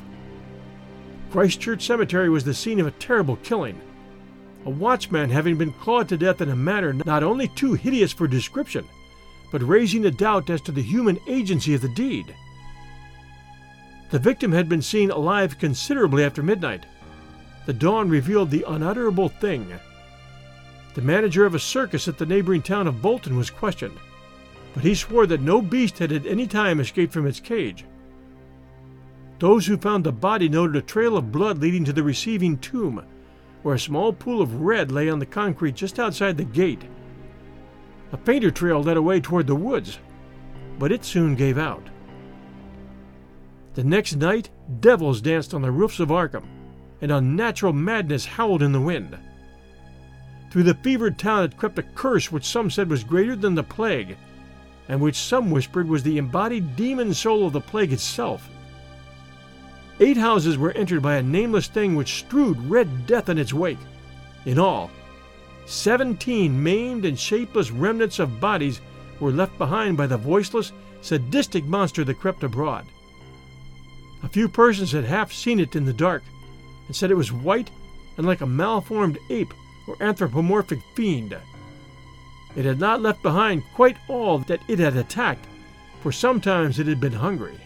Christchurch 1.30 1.86
Cemetery 1.86 2.28
was 2.28 2.44
the 2.44 2.54
scene 2.54 2.80
of 2.80 2.86
a 2.86 2.92
terrible 2.92 3.36
killing, 3.36 3.80
a 4.64 4.70
watchman 4.70 5.30
having 5.30 5.56
been 5.56 5.72
clawed 5.72 6.08
to 6.08 6.16
death 6.16 6.40
in 6.40 6.48
a 6.48 6.56
manner 6.56 6.92
not 6.92 7.22
only 7.22 7.48
too 7.48 7.74
hideous 7.74 8.12
for 8.12 8.26
description, 8.26 8.84
but 9.52 9.62
raising 9.62 10.06
a 10.06 10.10
doubt 10.10 10.50
as 10.50 10.60
to 10.62 10.72
the 10.72 10.82
human 10.82 11.18
agency 11.28 11.74
of 11.74 11.82
the 11.82 11.88
deed. 11.88 12.34
The 14.10 14.18
victim 14.18 14.52
had 14.52 14.68
been 14.68 14.82
seen 14.82 15.10
alive 15.10 15.58
considerably 15.58 16.24
after 16.24 16.42
midnight. 16.42 16.86
The 17.66 17.72
dawn 17.72 18.08
revealed 18.08 18.50
the 18.50 18.64
unutterable 18.66 19.28
thing. 19.28 19.72
The 20.94 21.02
manager 21.02 21.44
of 21.44 21.54
a 21.54 21.58
circus 21.58 22.08
at 22.08 22.16
the 22.16 22.26
neighboring 22.26 22.62
town 22.62 22.86
of 22.86 23.02
Bolton 23.02 23.36
was 23.36 23.50
questioned, 23.50 23.98
but 24.74 24.84
he 24.84 24.94
swore 24.94 25.26
that 25.26 25.40
no 25.40 25.60
beast 25.60 25.98
had 25.98 26.12
at 26.12 26.26
any 26.26 26.46
time 26.46 26.80
escaped 26.80 27.12
from 27.12 27.26
its 27.26 27.40
cage. 27.40 27.84
Those 29.38 29.66
who 29.66 29.76
found 29.76 30.04
the 30.04 30.12
body 30.12 30.48
noted 30.48 30.76
a 30.76 30.82
trail 30.82 31.16
of 31.16 31.30
blood 31.30 31.58
leading 31.58 31.84
to 31.84 31.92
the 31.92 32.02
receiving 32.02 32.56
tomb, 32.58 33.04
where 33.62 33.74
a 33.74 33.78
small 33.78 34.12
pool 34.12 34.40
of 34.40 34.62
red 34.62 34.90
lay 34.90 35.10
on 35.10 35.18
the 35.18 35.26
concrete 35.26 35.74
just 35.74 35.98
outside 35.98 36.36
the 36.36 36.44
gate. 36.44 36.84
A 38.12 38.16
fainter 38.16 38.50
trail 38.50 38.82
led 38.82 38.96
away 38.96 39.20
toward 39.20 39.46
the 39.46 39.54
woods, 39.54 39.98
but 40.78 40.92
it 40.92 41.04
soon 41.04 41.34
gave 41.34 41.58
out. 41.58 41.82
The 43.74 43.84
next 43.84 44.16
night, 44.16 44.48
devils 44.80 45.20
danced 45.20 45.52
on 45.52 45.60
the 45.60 45.70
roofs 45.70 46.00
of 46.00 46.08
Arkham, 46.08 46.44
and 47.02 47.12
unnatural 47.12 47.74
madness 47.74 48.24
howled 48.24 48.62
in 48.62 48.72
the 48.72 48.80
wind. 48.80 49.18
Through 50.50 50.62
the 50.62 50.74
fevered 50.74 51.18
town 51.18 51.42
had 51.42 51.58
crept 51.58 51.78
a 51.78 51.82
curse 51.82 52.32
which 52.32 52.46
some 52.46 52.70
said 52.70 52.88
was 52.88 53.04
greater 53.04 53.36
than 53.36 53.54
the 53.54 53.62
plague, 53.62 54.16
and 54.88 54.98
which 54.98 55.16
some 55.16 55.50
whispered 55.50 55.88
was 55.88 56.02
the 56.02 56.16
embodied 56.16 56.74
demon 56.76 57.12
soul 57.12 57.46
of 57.46 57.52
the 57.52 57.60
plague 57.60 57.92
itself. 57.92 58.48
Eight 59.98 60.16
houses 60.16 60.58
were 60.58 60.72
entered 60.72 61.02
by 61.02 61.16
a 61.16 61.22
nameless 61.22 61.68
thing 61.68 61.94
which 61.94 62.18
strewed 62.18 62.58
red 62.70 63.06
death 63.06 63.28
in 63.28 63.38
its 63.38 63.54
wake. 63.54 63.78
In 64.44 64.58
all, 64.58 64.90
seventeen 65.64 66.62
maimed 66.62 67.04
and 67.04 67.18
shapeless 67.18 67.70
remnants 67.70 68.18
of 68.18 68.40
bodies 68.40 68.80
were 69.20 69.32
left 69.32 69.56
behind 69.56 69.96
by 69.96 70.06
the 70.06 70.18
voiceless, 70.18 70.72
sadistic 71.00 71.64
monster 71.64 72.04
that 72.04 72.20
crept 72.20 72.44
abroad. 72.44 72.84
A 74.22 74.28
few 74.28 74.48
persons 74.48 74.92
had 74.92 75.04
half 75.04 75.32
seen 75.32 75.60
it 75.60 75.76
in 75.76 75.84
the 75.84 75.92
dark 75.92 76.22
and 76.86 76.94
said 76.94 77.10
it 77.10 77.16
was 77.16 77.32
white 77.32 77.70
and 78.16 78.26
like 78.26 78.40
a 78.40 78.46
malformed 78.46 79.18
ape 79.30 79.54
or 79.86 79.96
anthropomorphic 80.00 80.80
fiend. 80.94 81.36
It 82.54 82.64
had 82.64 82.80
not 82.80 83.02
left 83.02 83.22
behind 83.22 83.62
quite 83.74 83.96
all 84.08 84.38
that 84.40 84.60
it 84.68 84.78
had 84.78 84.96
attacked, 84.96 85.46
for 86.02 86.12
sometimes 86.12 86.78
it 86.78 86.86
had 86.86 87.00
been 87.00 87.12
hungry. 87.12 87.58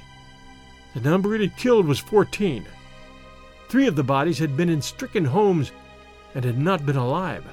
The 0.94 1.00
number 1.00 1.34
it 1.34 1.40
had 1.40 1.56
killed 1.56 1.86
was 1.86 1.98
14. 2.00 2.66
Three 3.68 3.86
of 3.86 3.96
the 3.96 4.02
bodies 4.02 4.38
had 4.38 4.56
been 4.56 4.68
in 4.68 4.82
stricken 4.82 5.24
homes 5.24 5.70
and 6.34 6.44
had 6.44 6.58
not 6.58 6.84
been 6.84 6.96
alive. 6.96 7.44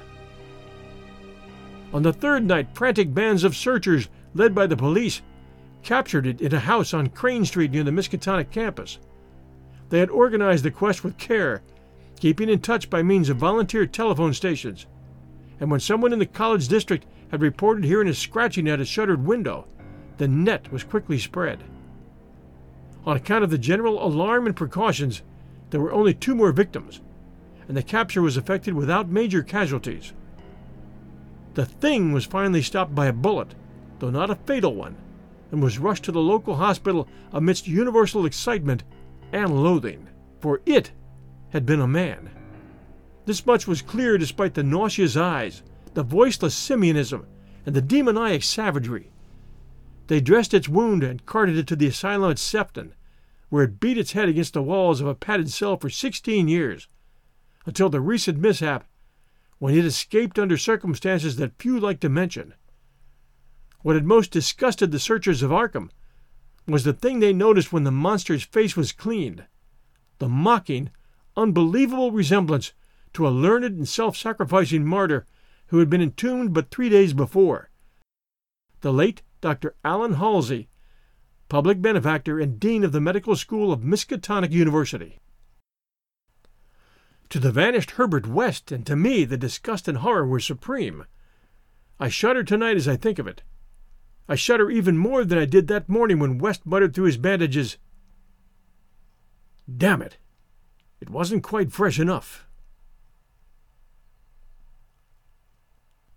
On 1.92 2.02
the 2.02 2.12
third 2.12 2.44
night, 2.44 2.74
frantic 2.74 3.14
bands 3.14 3.44
of 3.44 3.56
searchers, 3.56 4.08
led 4.34 4.54
by 4.54 4.66
the 4.66 4.76
police, 4.76 5.22
captured 5.82 6.26
it 6.26 6.40
in 6.40 6.52
a 6.52 6.60
house 6.60 6.92
on 6.92 7.08
Crane 7.08 7.44
Street 7.44 7.70
near 7.70 7.84
the 7.84 7.90
Miskatonic 7.90 8.50
campus. 8.50 8.98
They 9.88 10.00
had 10.00 10.10
organized 10.10 10.64
the 10.64 10.70
quest 10.70 11.02
with 11.02 11.16
care, 11.16 11.62
keeping 12.20 12.48
in 12.48 12.58
touch 12.58 12.90
by 12.90 13.02
means 13.02 13.28
of 13.28 13.36
volunteer 13.36 13.86
telephone 13.86 14.34
stations. 14.34 14.86
And 15.60 15.70
when 15.70 15.80
someone 15.80 16.12
in 16.12 16.18
the 16.18 16.26
college 16.26 16.68
district 16.68 17.06
had 17.30 17.40
reported 17.40 17.84
hearing 17.84 18.08
a 18.08 18.14
scratching 18.14 18.68
at 18.68 18.80
a 18.80 18.84
shuttered 18.84 19.24
window, 19.24 19.66
the 20.18 20.28
net 20.28 20.70
was 20.72 20.84
quickly 20.84 21.18
spread. 21.18 21.62
On 23.08 23.16
account 23.16 23.42
of 23.42 23.48
the 23.48 23.56
general 23.56 24.04
alarm 24.06 24.46
and 24.46 24.54
precautions, 24.54 25.22
there 25.70 25.80
were 25.80 25.94
only 25.94 26.12
two 26.12 26.34
more 26.34 26.52
victims, 26.52 27.00
and 27.66 27.74
the 27.74 27.82
capture 27.82 28.20
was 28.20 28.36
effected 28.36 28.74
without 28.74 29.08
major 29.08 29.42
casualties. 29.42 30.12
The 31.54 31.64
thing 31.64 32.12
was 32.12 32.26
finally 32.26 32.60
stopped 32.60 32.94
by 32.94 33.06
a 33.06 33.14
bullet, 33.14 33.54
though 33.98 34.10
not 34.10 34.28
a 34.28 34.34
fatal 34.34 34.74
one, 34.74 34.94
and 35.50 35.62
was 35.62 35.78
rushed 35.78 36.04
to 36.04 36.12
the 36.12 36.20
local 36.20 36.56
hospital 36.56 37.08
amidst 37.32 37.66
universal 37.66 38.26
excitement 38.26 38.84
and 39.32 39.62
loathing, 39.62 40.06
for 40.40 40.60
it 40.66 40.92
had 41.48 41.64
been 41.64 41.80
a 41.80 41.88
man. 41.88 42.28
This 43.24 43.46
much 43.46 43.66
was 43.66 43.80
clear 43.80 44.18
despite 44.18 44.52
the 44.52 44.62
nauseous 44.62 45.16
eyes, 45.16 45.62
the 45.94 46.02
voiceless 46.02 46.54
simianism, 46.54 47.26
and 47.64 47.74
the 47.74 47.80
demoniac 47.80 48.42
savagery. 48.42 49.10
They 50.08 50.20
dressed 50.20 50.52
its 50.52 50.68
wound 50.68 51.02
and 51.02 51.24
carted 51.24 51.56
it 51.56 51.66
to 51.68 51.76
the 51.76 51.86
asylum 51.86 52.30
at 52.30 52.38
Sefton, 52.38 52.92
where 53.48 53.64
it 53.64 53.80
beat 53.80 53.98
its 53.98 54.12
head 54.12 54.28
against 54.28 54.54
the 54.54 54.62
walls 54.62 55.00
of 55.00 55.06
a 55.06 55.14
padded 55.14 55.50
cell 55.50 55.76
for 55.76 55.90
16 55.90 56.48
years, 56.48 56.88
until 57.66 57.88
the 57.88 58.00
recent 58.00 58.38
mishap, 58.38 58.84
when 59.58 59.76
it 59.76 59.84
escaped 59.84 60.38
under 60.38 60.56
circumstances 60.56 61.36
that 61.36 61.58
few 61.58 61.78
like 61.78 62.00
to 62.00 62.08
mention. 62.08 62.54
What 63.82 63.96
had 63.96 64.04
most 64.04 64.30
disgusted 64.30 64.90
the 64.90 64.98
searchers 64.98 65.42
of 65.42 65.50
Arkham 65.50 65.90
was 66.66 66.84
the 66.84 66.92
thing 66.92 67.20
they 67.20 67.32
noticed 67.32 67.72
when 67.72 67.84
the 67.84 67.90
monster's 67.90 68.44
face 68.44 68.76
was 68.76 68.92
cleaned 68.92 69.44
the 70.18 70.28
mocking, 70.28 70.90
unbelievable 71.36 72.10
resemblance 72.10 72.72
to 73.12 73.26
a 73.26 73.30
learned 73.30 73.64
and 73.64 73.88
self 73.88 74.16
sacrificing 74.16 74.84
martyr 74.84 75.26
who 75.68 75.78
had 75.78 75.88
been 75.88 76.02
entombed 76.02 76.52
but 76.52 76.70
three 76.70 76.88
days 76.88 77.12
before. 77.12 77.70
The 78.80 78.92
late 78.92 79.22
Dr. 79.40 79.76
Allan 79.84 80.14
Halsey, 80.14 80.68
public 81.48 81.80
benefactor 81.80 82.38
and 82.38 82.60
dean 82.60 82.84
of 82.84 82.92
the 82.92 83.00
medical 83.00 83.36
school 83.36 83.72
of 83.72 83.80
Miskatonic 83.80 84.52
University. 84.52 85.18
To 87.30 87.38
the 87.38 87.52
vanished 87.52 87.92
Herbert 87.92 88.26
West 88.26 88.72
and 88.72 88.86
to 88.86 88.96
me 88.96 89.24
the 89.24 89.36
disgust 89.36 89.88
and 89.88 89.98
horror 89.98 90.26
were 90.26 90.40
supreme. 90.40 91.04
I 92.00 92.08
shudder 92.08 92.42
tonight 92.42 92.76
as 92.76 92.88
I 92.88 92.96
think 92.96 93.18
of 93.18 93.26
it. 93.26 93.42
I 94.28 94.34
shudder 94.34 94.70
even 94.70 94.98
more 94.98 95.24
than 95.24 95.38
I 95.38 95.46
did 95.46 95.68
that 95.68 95.88
morning 95.88 96.18
when 96.18 96.38
West 96.38 96.66
muttered 96.66 96.94
through 96.94 97.06
his 97.06 97.16
bandages, 97.16 97.78
Damn 99.76 100.00
it! 100.00 100.16
It 101.00 101.10
wasn't 101.10 101.42
quite 101.42 101.72
fresh 101.72 101.98
enough. 101.98 102.46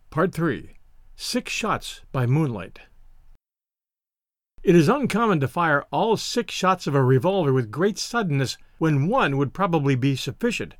Part 0.10 0.34
3 0.34 0.78
Six 1.16 1.52
Shots 1.52 2.02
by 2.12 2.26
Moonlight. 2.26 2.80
It 4.64 4.76
is 4.76 4.90
uncommon 4.90 5.40
to 5.40 5.48
fire 5.48 5.86
all 5.92 6.18
six 6.18 6.54
shots 6.54 6.86
of 6.86 6.94
a 6.94 7.04
revolver 7.04 7.52
with 7.52 7.72
great 7.72 7.98
suddenness 7.98 8.58
when 8.78 9.08
one 9.08 9.38
would 9.38 9.54
probably 9.54 9.96
be 9.96 10.16
sufficient, 10.16 10.76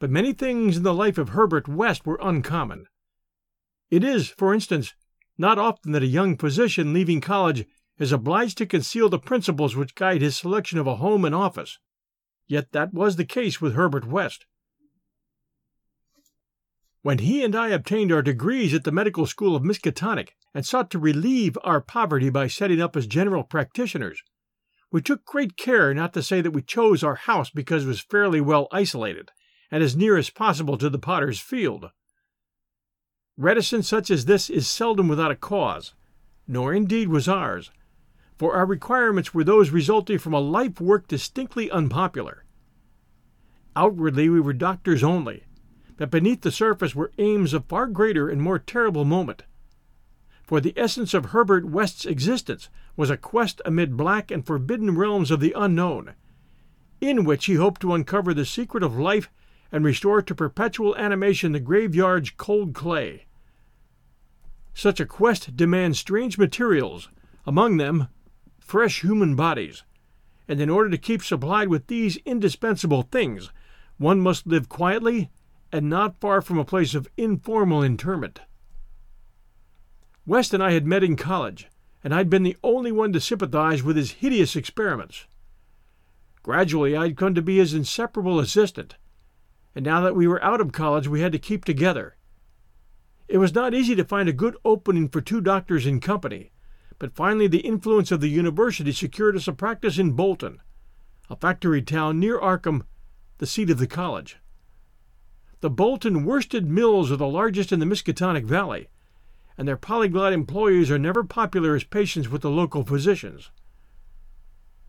but 0.00 0.10
many 0.10 0.32
things 0.32 0.76
in 0.76 0.82
the 0.82 0.92
life 0.92 1.18
of 1.18 1.28
Herbert 1.28 1.68
West 1.68 2.04
were 2.04 2.18
uncommon. 2.20 2.86
It 3.90 4.02
is, 4.02 4.30
for 4.30 4.52
instance, 4.52 4.94
not 5.38 5.56
often 5.56 5.92
that 5.92 6.02
a 6.02 6.06
young 6.06 6.36
physician 6.36 6.92
leaving 6.92 7.20
college 7.20 7.64
is 7.96 8.10
obliged 8.10 8.58
to 8.58 8.66
conceal 8.66 9.08
the 9.08 9.20
principles 9.20 9.76
which 9.76 9.94
guide 9.94 10.20
his 10.20 10.36
selection 10.36 10.80
of 10.80 10.88
a 10.88 10.96
home 10.96 11.24
and 11.24 11.34
office. 11.34 11.78
Yet 12.48 12.72
that 12.72 12.92
was 12.92 13.14
the 13.14 13.24
case 13.24 13.60
with 13.60 13.74
Herbert 13.74 14.04
West. 14.04 14.46
When 17.02 17.18
he 17.18 17.44
and 17.44 17.54
I 17.54 17.68
obtained 17.68 18.10
our 18.10 18.22
degrees 18.22 18.74
at 18.74 18.82
the 18.82 18.90
medical 18.90 19.26
school 19.26 19.54
of 19.54 19.62
Miskatonic 19.62 20.30
and 20.54 20.66
sought 20.66 20.90
to 20.90 20.98
relieve 20.98 21.56
our 21.64 21.80
poverty 21.80 22.30
by 22.30 22.46
setting 22.46 22.80
up 22.80 22.96
as 22.96 23.06
general 23.06 23.42
practitioners, 23.42 24.22
we 24.90 25.00
took 25.00 25.24
great 25.24 25.56
care 25.56 25.94
not 25.94 26.12
to 26.12 26.22
say 26.22 26.40
that 26.42 26.50
we 26.50 26.60
chose 26.60 27.02
our 27.02 27.14
house 27.14 27.50
because 27.50 27.84
it 27.84 27.88
was 27.88 28.00
fairly 28.00 28.40
well 28.40 28.68
isolated 28.70 29.30
and 29.70 29.82
as 29.82 29.96
near 29.96 30.18
as 30.18 30.28
possible 30.28 30.76
to 30.76 30.90
the 30.90 30.98
potter's 30.98 31.40
field. 31.40 31.90
Reticence 33.38 33.88
such 33.88 34.10
as 34.10 34.26
this 34.26 34.50
is 34.50 34.68
seldom 34.68 35.08
without 35.08 35.30
a 35.30 35.36
cause, 35.36 35.94
nor 36.46 36.74
indeed 36.74 37.08
was 37.08 37.26
ours, 37.26 37.70
for 38.36 38.54
our 38.54 38.66
requirements 38.66 39.32
were 39.32 39.44
those 39.44 39.70
resulting 39.70 40.18
from 40.18 40.34
a 40.34 40.40
life 40.40 40.78
work 40.78 41.08
distinctly 41.08 41.70
unpopular. 41.70 42.44
Outwardly 43.74 44.28
we 44.28 44.40
were 44.40 44.52
doctors 44.52 45.02
only, 45.02 45.44
but 45.96 46.10
beneath 46.10 46.42
the 46.42 46.52
surface 46.52 46.94
were 46.94 47.12
aims 47.16 47.54
of 47.54 47.64
far 47.64 47.86
greater 47.86 48.28
and 48.28 48.42
more 48.42 48.58
terrible 48.58 49.06
moment. 49.06 49.44
For 50.52 50.60
the 50.60 50.74
essence 50.76 51.14
of 51.14 51.24
Herbert 51.24 51.64
West's 51.64 52.04
existence 52.04 52.68
was 52.94 53.08
a 53.08 53.16
quest 53.16 53.62
amid 53.64 53.96
black 53.96 54.30
and 54.30 54.44
forbidden 54.44 54.94
realms 54.94 55.30
of 55.30 55.40
the 55.40 55.54
unknown, 55.56 56.12
in 57.00 57.24
which 57.24 57.46
he 57.46 57.54
hoped 57.54 57.80
to 57.80 57.94
uncover 57.94 58.34
the 58.34 58.44
secret 58.44 58.82
of 58.82 58.98
life 58.98 59.30
and 59.72 59.82
restore 59.82 60.20
to 60.20 60.34
perpetual 60.34 60.94
animation 60.96 61.52
the 61.52 61.58
graveyard's 61.58 62.28
cold 62.28 62.74
clay. 62.74 63.24
Such 64.74 65.00
a 65.00 65.06
quest 65.06 65.56
demands 65.56 65.98
strange 65.98 66.36
materials, 66.36 67.08
among 67.46 67.78
them 67.78 68.08
fresh 68.60 69.00
human 69.00 69.34
bodies, 69.34 69.84
and 70.46 70.60
in 70.60 70.68
order 70.68 70.90
to 70.90 70.98
keep 70.98 71.24
supplied 71.24 71.68
with 71.68 71.86
these 71.86 72.18
indispensable 72.26 73.04
things, 73.04 73.50
one 73.96 74.20
must 74.20 74.46
live 74.46 74.68
quietly 74.68 75.30
and 75.72 75.88
not 75.88 76.20
far 76.20 76.42
from 76.42 76.58
a 76.58 76.64
place 76.66 76.94
of 76.94 77.08
informal 77.16 77.82
interment. 77.82 78.40
West 80.32 80.54
and 80.54 80.62
I 80.62 80.72
had 80.72 80.86
met 80.86 81.04
in 81.04 81.14
college, 81.14 81.68
and 82.02 82.14
I'd 82.14 82.30
been 82.30 82.42
the 82.42 82.56
only 82.64 82.90
one 82.90 83.12
to 83.12 83.20
sympathize 83.20 83.82
with 83.82 83.96
his 83.96 84.12
hideous 84.12 84.56
experiments. 84.56 85.26
Gradually, 86.42 86.96
I'd 86.96 87.18
come 87.18 87.34
to 87.34 87.42
be 87.42 87.58
his 87.58 87.74
inseparable 87.74 88.40
assistant, 88.40 88.96
and 89.74 89.84
now 89.84 90.00
that 90.00 90.16
we 90.16 90.26
were 90.26 90.42
out 90.42 90.62
of 90.62 90.72
college, 90.72 91.06
we 91.06 91.20
had 91.20 91.32
to 91.32 91.38
keep 91.38 91.66
together. 91.66 92.16
It 93.28 93.36
was 93.36 93.54
not 93.54 93.74
easy 93.74 93.94
to 93.94 94.06
find 94.06 94.26
a 94.26 94.32
good 94.32 94.56
opening 94.64 95.10
for 95.10 95.20
two 95.20 95.42
doctors 95.42 95.84
in 95.84 96.00
company, 96.00 96.50
but 96.98 97.14
finally 97.14 97.46
the 97.46 97.58
influence 97.58 98.10
of 98.10 98.22
the 98.22 98.30
university 98.30 98.92
secured 98.92 99.36
us 99.36 99.48
a 99.48 99.52
practice 99.52 99.98
in 99.98 100.12
Bolton, 100.12 100.62
a 101.28 101.36
factory 101.36 101.82
town 101.82 102.18
near 102.18 102.40
Arkham, 102.40 102.86
the 103.36 103.46
seat 103.46 103.68
of 103.68 103.76
the 103.76 103.86
college. 103.86 104.38
The 105.60 105.68
Bolton 105.68 106.24
worsted 106.24 106.66
mills 106.66 107.12
are 107.12 107.16
the 107.16 107.28
largest 107.28 107.70
in 107.70 107.80
the 107.80 107.86
Miskatonic 107.86 108.46
Valley, 108.46 108.88
and 109.56 109.68
their 109.68 109.76
polyglot 109.76 110.32
employees 110.32 110.90
are 110.90 110.98
never 110.98 111.24
popular 111.24 111.74
as 111.74 111.84
patients 111.84 112.28
with 112.28 112.42
the 112.42 112.50
local 112.50 112.84
physicians. 112.84 113.50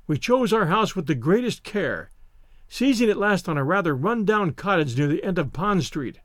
We 0.07 0.17
chose 0.17 0.51
our 0.51 0.65
house 0.65 0.95
with 0.95 1.07
the 1.07 1.15
greatest 1.15 1.63
care, 1.63 2.09
seizing 2.67 3.09
at 3.09 3.17
last 3.17 3.47
on 3.47 3.57
a 3.57 3.63
rather 3.63 3.95
run 3.95 4.25
down 4.25 4.53
cottage 4.53 4.97
near 4.97 5.07
the 5.07 5.23
end 5.23 5.37
of 5.37 5.53
Pond 5.53 5.83
Street, 5.83 6.19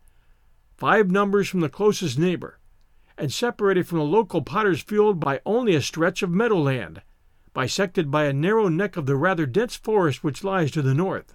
five 0.76 1.10
numbers 1.10 1.48
from 1.48 1.60
the 1.60 1.68
closest 1.68 2.18
neighbor, 2.18 2.58
and 3.16 3.32
separated 3.32 3.86
from 3.86 3.98
the 3.98 4.04
local 4.04 4.42
potter's 4.42 4.80
field 4.80 5.20
by 5.20 5.40
only 5.44 5.74
a 5.74 5.82
stretch 5.82 6.22
of 6.22 6.30
meadowland, 6.30 7.02
bisected 7.52 8.10
by 8.10 8.24
a 8.24 8.32
narrow 8.32 8.68
neck 8.68 8.96
of 8.96 9.06
the 9.06 9.16
rather 9.16 9.46
dense 9.46 9.76
forest 9.76 10.22
which 10.22 10.44
lies 10.44 10.70
to 10.70 10.82
the 10.82 10.94
north. 10.94 11.34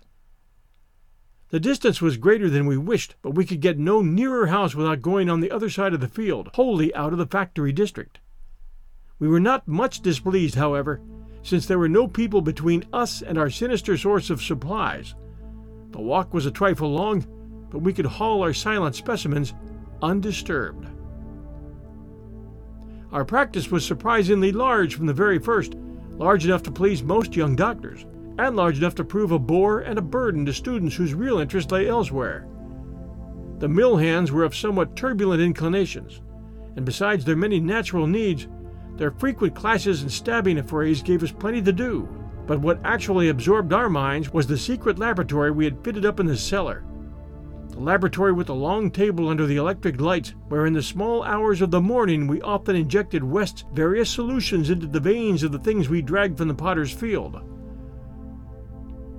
The 1.54 1.60
distance 1.60 2.02
was 2.02 2.18
greater 2.18 2.50
than 2.50 2.66
we 2.66 2.78
wished, 2.78 3.14
but 3.22 3.36
we 3.36 3.46
could 3.46 3.62
get 3.62 3.78
no 3.78 4.02
nearer 4.02 4.48
house 4.48 4.74
without 4.74 5.04
going 5.04 5.30
on 5.30 5.40
the 5.40 5.52
other 5.52 5.70
side 5.70 5.94
of 5.94 6.00
the 6.00 6.08
field, 6.08 6.50
wholly 6.56 6.92
out 6.96 7.14
of 7.14 7.20
the 7.20 7.28
factory 7.28 7.72
district. 7.72 8.20
We 9.20 9.28
were 9.28 9.40
not 9.40 9.68
much 9.68 10.02
displeased, 10.02 10.56
however, 10.56 11.00
since 11.44 11.68
there 11.68 11.78
were 11.78 11.88
no 11.88 12.08
people 12.08 12.42
between 12.42 12.86
us 12.92 13.22
and 13.22 13.38
our 13.38 13.52
sinister 13.52 13.96
source 13.98 14.32
of 14.32 14.42
supplies. 14.42 15.14
The 15.92 16.02
walk 16.02 16.34
was 16.34 16.48
a 16.48 16.52
trifle 16.52 16.92
long, 16.92 17.24
but 17.70 17.84
we 17.84 17.94
could 17.94 18.08
haul 18.08 18.42
our 18.42 18.56
silent 18.56 18.96
specimens 18.96 19.54
undisturbed. 20.02 20.88
Our 23.12 23.26
practice 23.26 23.70
was 23.70 23.86
surprisingly 23.86 24.52
large 24.52 24.96
from 24.96 25.06
the 25.06 25.14
very 25.14 25.38
first, 25.38 25.76
large 26.14 26.46
enough 26.46 26.64
to 26.64 26.72
please 26.72 27.04
most 27.04 27.36
young 27.36 27.56
doctors, 27.56 28.08
and 28.38 28.56
large 28.56 28.78
enough 28.78 28.96
to 28.96 29.04
prove 29.04 29.32
a 29.32 29.40
bore 29.40 29.80
and 29.80 29.98
a 29.98 30.02
burden 30.02 30.46
to 30.46 30.54
students 30.54 30.96
whose 30.96 31.14
real 31.14 31.40
interest 31.40 31.72
lay 31.72 31.88
elsewhere. 31.88 32.48
The 33.60 33.68
mill 33.68 33.98
hands 33.98 34.32
were 34.32 34.44
of 34.44 34.56
somewhat 34.56 34.96
turbulent 34.96 35.42
inclinations, 35.42 36.22
and 36.76 36.86
besides 36.86 37.24
their 37.24 37.36
many 37.36 37.60
natural 37.60 38.08
needs, 38.08 38.48
their 38.98 39.12
frequent 39.12 39.56
clashes 39.56 40.02
and 40.02 40.12
stabbing 40.12 40.58
affrays 40.58 41.02
gave 41.02 41.24
us 41.24 41.32
plenty 41.32 41.62
to 41.62 41.72
do. 41.72 42.08
But 42.46 42.60
what 42.60 42.82
actually 42.84 43.30
absorbed 43.30 43.72
our 43.72 43.90
minds 43.90 44.34
was 44.34 44.48
the 44.48 44.58
secret 44.58 45.00
laboratory 45.00 45.52
we 45.52 45.66
had 45.66 45.84
fitted 45.84 46.06
up 46.06 46.20
in 46.20 46.26
the 46.26 46.36
cellar. 46.36 46.84
The 47.70 47.80
laboratory 47.80 48.34
with 48.34 48.48
the 48.48 48.56
long 48.56 48.92
table 48.92 49.30
under 49.30 49.46
the 49.46 49.56
electric 49.56 50.00
lights, 50.00 50.36
where 50.50 50.66
in 50.66 50.74
the 50.74 50.84
small 50.84 51.24
hours 51.24 51.62
of 51.62 51.72
the 51.72 51.82
morning 51.82 52.28
we 52.28 52.42
often 52.42 52.76
injected 52.76 53.24
West's 53.24 53.66
various 53.74 54.10
solutions 54.10 54.70
into 54.70 54.86
the 54.86 55.00
veins 55.00 55.42
of 55.42 55.52
the 55.52 55.60
things 55.60 55.90
we 55.90 56.02
dragged 56.02 56.38
from 56.38 56.50
the 56.50 56.54
potter's 56.54 56.92
field. 56.92 57.42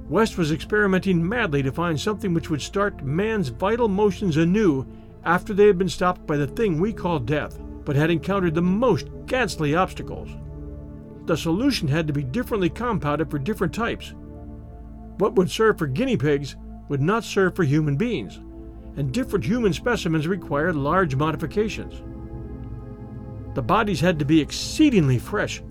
West 0.08 0.36
was 0.36 0.52
experimenting 0.52 1.26
madly 1.26 1.62
to 1.62 1.72
find 1.72 1.98
something 1.98 2.34
which 2.34 2.50
would 2.50 2.60
start 2.60 3.02
man's 3.02 3.48
vital 3.48 3.88
motions 3.88 4.36
anew 4.36 4.86
after 5.24 5.54
they 5.54 5.66
had 5.66 5.78
been 5.78 5.88
stopped 5.88 6.26
by 6.26 6.36
the 6.36 6.46
thing 6.46 6.78
we 6.78 6.92
call 6.92 7.18
death, 7.18 7.58
but 7.84 7.96
had 7.96 8.10
encountered 8.10 8.54
the 8.54 8.62
most 8.62 9.08
ghastly 9.26 9.74
obstacles. 9.74 10.28
The 11.24 11.36
solution 11.36 11.88
had 11.88 12.06
to 12.06 12.12
be 12.12 12.22
differently 12.22 12.68
compounded 12.68 13.30
for 13.30 13.38
different 13.38 13.72
types. 13.72 14.12
What 15.16 15.36
would 15.36 15.50
serve 15.50 15.78
for 15.78 15.86
guinea 15.86 16.18
pigs 16.18 16.56
would 16.88 17.00
not 17.00 17.24
serve 17.24 17.56
for 17.56 17.64
human 17.64 17.96
beings, 17.96 18.40
and 18.96 19.10
different 19.10 19.44
human 19.46 19.72
specimens 19.72 20.28
required 20.28 20.76
large 20.76 21.16
modifications. 21.16 22.02
The 23.54 23.62
bodies 23.62 24.00
had 24.00 24.18
to 24.18 24.26
be 24.26 24.40
exceedingly 24.40 25.18
fresh, 25.18 25.62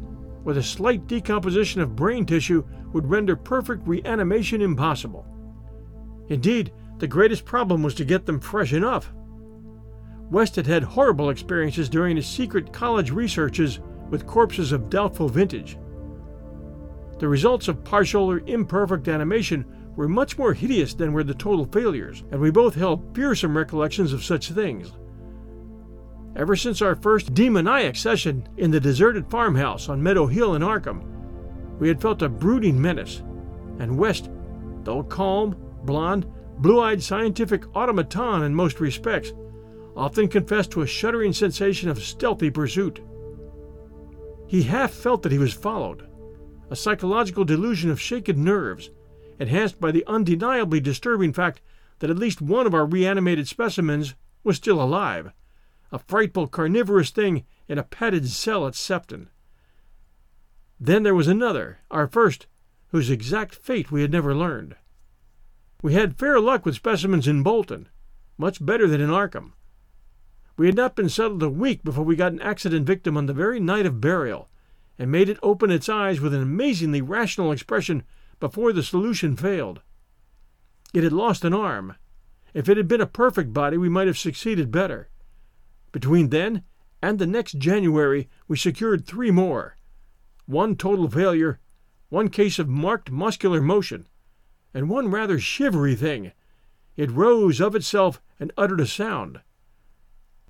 with 0.43 0.57
a 0.57 0.63
slight 0.63 1.05
decomposition 1.05 1.81
of 1.81 1.95
brain 1.95 2.25
tissue 2.25 2.63
would 2.93 3.09
render 3.09 3.35
perfect 3.35 3.87
reanimation 3.87 4.61
impossible. 4.61 5.25
Indeed, 6.29 6.71
the 6.99 7.07
greatest 7.07 7.43
problem 7.43 7.83
was 7.83 7.95
to 7.95 8.05
get 8.05 8.25
them 8.25 8.39
fresh 8.39 8.71
enough. 8.71 9.11
West 10.31 10.55
had 10.55 10.67
had 10.67 10.83
horrible 10.83 11.29
experiences 11.29 11.89
during 11.89 12.15
his 12.15 12.27
secret 12.27 12.71
college 12.71 13.11
researches 13.11 13.79
with 14.09 14.25
corpses 14.25 14.71
of 14.71 14.89
doubtful 14.89 15.27
vintage. 15.27 15.77
The 17.19 17.27
results 17.27 17.67
of 17.67 17.83
partial 17.83 18.31
or 18.31 18.41
imperfect 18.47 19.07
animation 19.07 19.65
were 19.95 20.07
much 20.07 20.37
more 20.37 20.53
hideous 20.53 20.93
than 20.93 21.13
were 21.13 21.23
the 21.23 21.33
total 21.33 21.65
failures, 21.65 22.23
and 22.31 22.39
we 22.41 22.51
both 22.51 22.75
held 22.75 23.15
fearsome 23.15 23.55
recollections 23.55 24.13
of 24.13 24.23
such 24.23 24.49
things. 24.49 24.91
Ever 26.35 26.55
since 26.55 26.81
our 26.81 26.95
first 26.95 27.33
demoniac 27.35 27.95
session 27.95 28.47
in 28.57 28.71
the 28.71 28.79
deserted 28.79 29.29
farmhouse 29.29 29.87
on 29.87 30.01
Meadow 30.01 30.25
Hill 30.25 30.55
in 30.55 30.63
Arkham, 30.63 31.12
we 31.79 31.87
had 31.87 32.01
felt 32.01 32.21
a 32.21 32.29
brooding 32.29 32.81
menace, 32.81 33.23
and 33.79 33.97
West, 33.97 34.29
though 34.83 35.03
calm, 35.03 35.55
blond, 35.83 36.25
blue 36.59 36.79
eyed 36.79 37.01
scientific 37.01 37.63
automaton 37.75 38.43
in 38.43 38.53
most 38.53 38.79
respects, 38.79 39.33
often 39.95 40.27
confessed 40.27 40.71
to 40.71 40.81
a 40.81 40.87
shuddering 40.87 41.33
sensation 41.33 41.89
of 41.89 42.03
stealthy 42.03 42.49
pursuit. 42.49 43.01
He 44.47 44.63
half 44.63 44.91
felt 44.91 45.23
that 45.23 45.31
he 45.31 45.37
was 45.37 45.53
followed, 45.53 46.07
a 46.69 46.75
psychological 46.75 47.43
delusion 47.43 47.89
of 47.89 48.01
shaken 48.01 48.43
nerves, 48.43 48.89
enhanced 49.39 49.79
by 49.79 49.91
the 49.91 50.05
undeniably 50.07 50.79
disturbing 50.79 51.33
fact 51.33 51.61
that 51.99 52.09
at 52.09 52.17
least 52.17 52.41
one 52.41 52.67
of 52.67 52.73
our 52.73 52.85
reanimated 52.85 53.47
specimens 53.47 54.15
was 54.43 54.57
still 54.57 54.81
alive 54.81 55.31
a 55.93 55.99
frightful 55.99 56.47
carnivorous 56.47 57.11
thing 57.11 57.45
in 57.67 57.77
a 57.77 57.83
padded 57.83 58.27
cell 58.27 58.65
at 58.65 58.73
Sefton. 58.73 59.29
Then 60.85 61.03
there 61.03 61.15
was 61.15 61.29
another, 61.29 61.79
our 61.89 62.07
first, 62.07 62.45
whose 62.89 63.09
exact 63.09 63.55
fate 63.55 63.89
we 63.89 64.01
had 64.01 64.11
never 64.11 64.35
learned. 64.35 64.75
We 65.81 65.93
had 65.93 66.19
fair 66.19 66.41
luck 66.41 66.65
with 66.65 66.75
specimens 66.75 67.25
in 67.25 67.41
Bolton, 67.41 67.87
much 68.37 68.63
better 68.63 68.85
than 68.85 68.99
in 68.99 69.09
Arkham. 69.09 69.53
We 70.57 70.65
had 70.65 70.75
not 70.75 70.97
been 70.97 71.07
settled 71.07 71.41
a 71.41 71.49
week 71.49 71.85
before 71.85 72.03
we 72.03 72.17
got 72.17 72.33
an 72.33 72.41
accident 72.41 72.85
victim 72.85 73.15
on 73.15 73.27
the 73.27 73.33
very 73.33 73.61
night 73.61 73.85
of 73.85 74.01
burial, 74.01 74.49
and 74.99 75.09
made 75.09 75.29
it 75.29 75.39
open 75.41 75.71
its 75.71 75.87
eyes 75.87 76.19
with 76.19 76.33
an 76.33 76.41
amazingly 76.41 77.01
rational 77.01 77.53
expression 77.53 78.03
before 78.41 78.73
the 78.73 78.83
solution 78.83 79.37
failed. 79.37 79.79
It 80.93 81.05
had 81.05 81.13
lost 81.13 81.45
an 81.45 81.53
arm. 81.53 81.95
If 82.53 82.67
it 82.67 82.75
had 82.75 82.89
been 82.89 82.99
a 82.99 83.07
perfect 83.07 83.53
body, 83.53 83.77
we 83.77 83.87
might 83.87 84.07
have 84.07 84.17
succeeded 84.17 84.69
better. 84.69 85.07
Between 85.93 86.27
then 86.27 86.63
and 87.01 87.19
the 87.19 87.25
next 87.25 87.57
January, 87.57 88.27
we 88.49 88.57
secured 88.57 89.05
three 89.05 89.31
more 89.31 89.77
one 90.45 90.75
total 90.75 91.09
failure, 91.09 91.59
one 92.09 92.29
case 92.29 92.59
of 92.59 92.67
marked 92.67 93.09
muscular 93.09 93.61
motion, 93.61 94.07
and 94.73 94.89
one 94.89 95.09
rather 95.09 95.39
shivery 95.39 95.95
thing. 95.95 96.31
It 96.95 97.11
rose 97.11 97.59
of 97.59 97.75
itself 97.75 98.21
and 98.39 98.51
uttered 98.57 98.81
a 98.81 98.87
sound. 98.87 99.41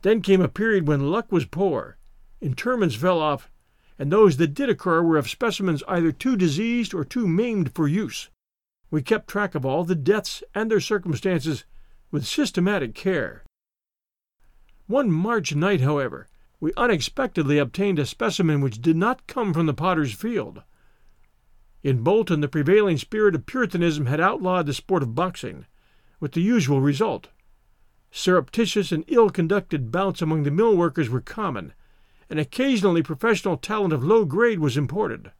Then 0.01 0.21
came 0.21 0.41
a 0.41 0.49
period 0.49 0.87
when 0.87 1.11
luck 1.11 1.31
was 1.31 1.45
poor, 1.45 1.97
interments 2.41 2.95
fell 2.95 3.19
off, 3.19 3.49
and 3.97 4.11
those 4.11 4.37
that 4.37 4.53
did 4.53 4.69
occur 4.69 5.01
were 5.01 5.17
of 5.17 5.29
specimens 5.29 5.83
either 5.87 6.11
too 6.11 6.35
diseased 6.35 6.93
or 6.93 7.05
too 7.05 7.27
maimed 7.27 7.73
for 7.73 7.87
use. 7.87 8.29
We 8.91 9.01
kept 9.01 9.29
track 9.29 9.55
of 9.55 9.65
all 9.65 9.83
the 9.83 9.95
deaths 9.95 10.43
and 10.53 10.69
their 10.69 10.79
circumstances 10.79 11.65
with 12.11 12.25
systematic 12.25 12.93
care. 12.93 13.43
One 14.87 15.09
March 15.09 15.55
night, 15.55 15.81
however, 15.81 16.27
we 16.63 16.71
unexpectedly 16.77 17.57
obtained 17.57 17.99
a 17.99 18.05
specimen 18.05 18.61
which 18.61 18.81
did 18.81 18.95
not 18.95 19.27
come 19.27 19.53
from 19.53 19.65
the 19.65 19.73
potter's 19.73 20.13
field. 20.13 20.63
In 21.83 22.03
Bolton, 22.03 22.39
the 22.39 22.47
prevailing 22.47 22.97
spirit 22.97 23.35
of 23.35 23.45
Puritanism 23.45 24.05
had 24.05 24.21
outlawed 24.21 24.65
the 24.65 24.73
sport 24.73 25.03
of 25.03 25.13
boxing, 25.13 25.65
with 26.21 26.31
the 26.31 26.41
usual 26.41 26.79
result. 26.79 27.27
Surreptitious 28.11 28.93
and 28.93 29.03
ill 29.09 29.29
conducted 29.29 29.91
bouts 29.91 30.21
among 30.21 30.43
the 30.43 30.51
mill 30.51 30.77
workers 30.77 31.09
were 31.09 31.19
common, 31.19 31.73
and 32.29 32.39
occasionally 32.39 33.03
professional 33.03 33.57
talent 33.57 33.91
of 33.91 34.01
low 34.01 34.23
grade 34.23 34.59
was 34.59 34.77
imported. 34.77 35.33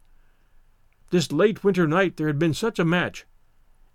This 1.12 1.32
late 1.32 1.64
winter 1.64 1.88
night 1.88 2.18
there 2.18 2.28
had 2.28 2.38
been 2.38 2.54
such 2.54 2.80
a 2.80 2.84
match, 2.84 3.26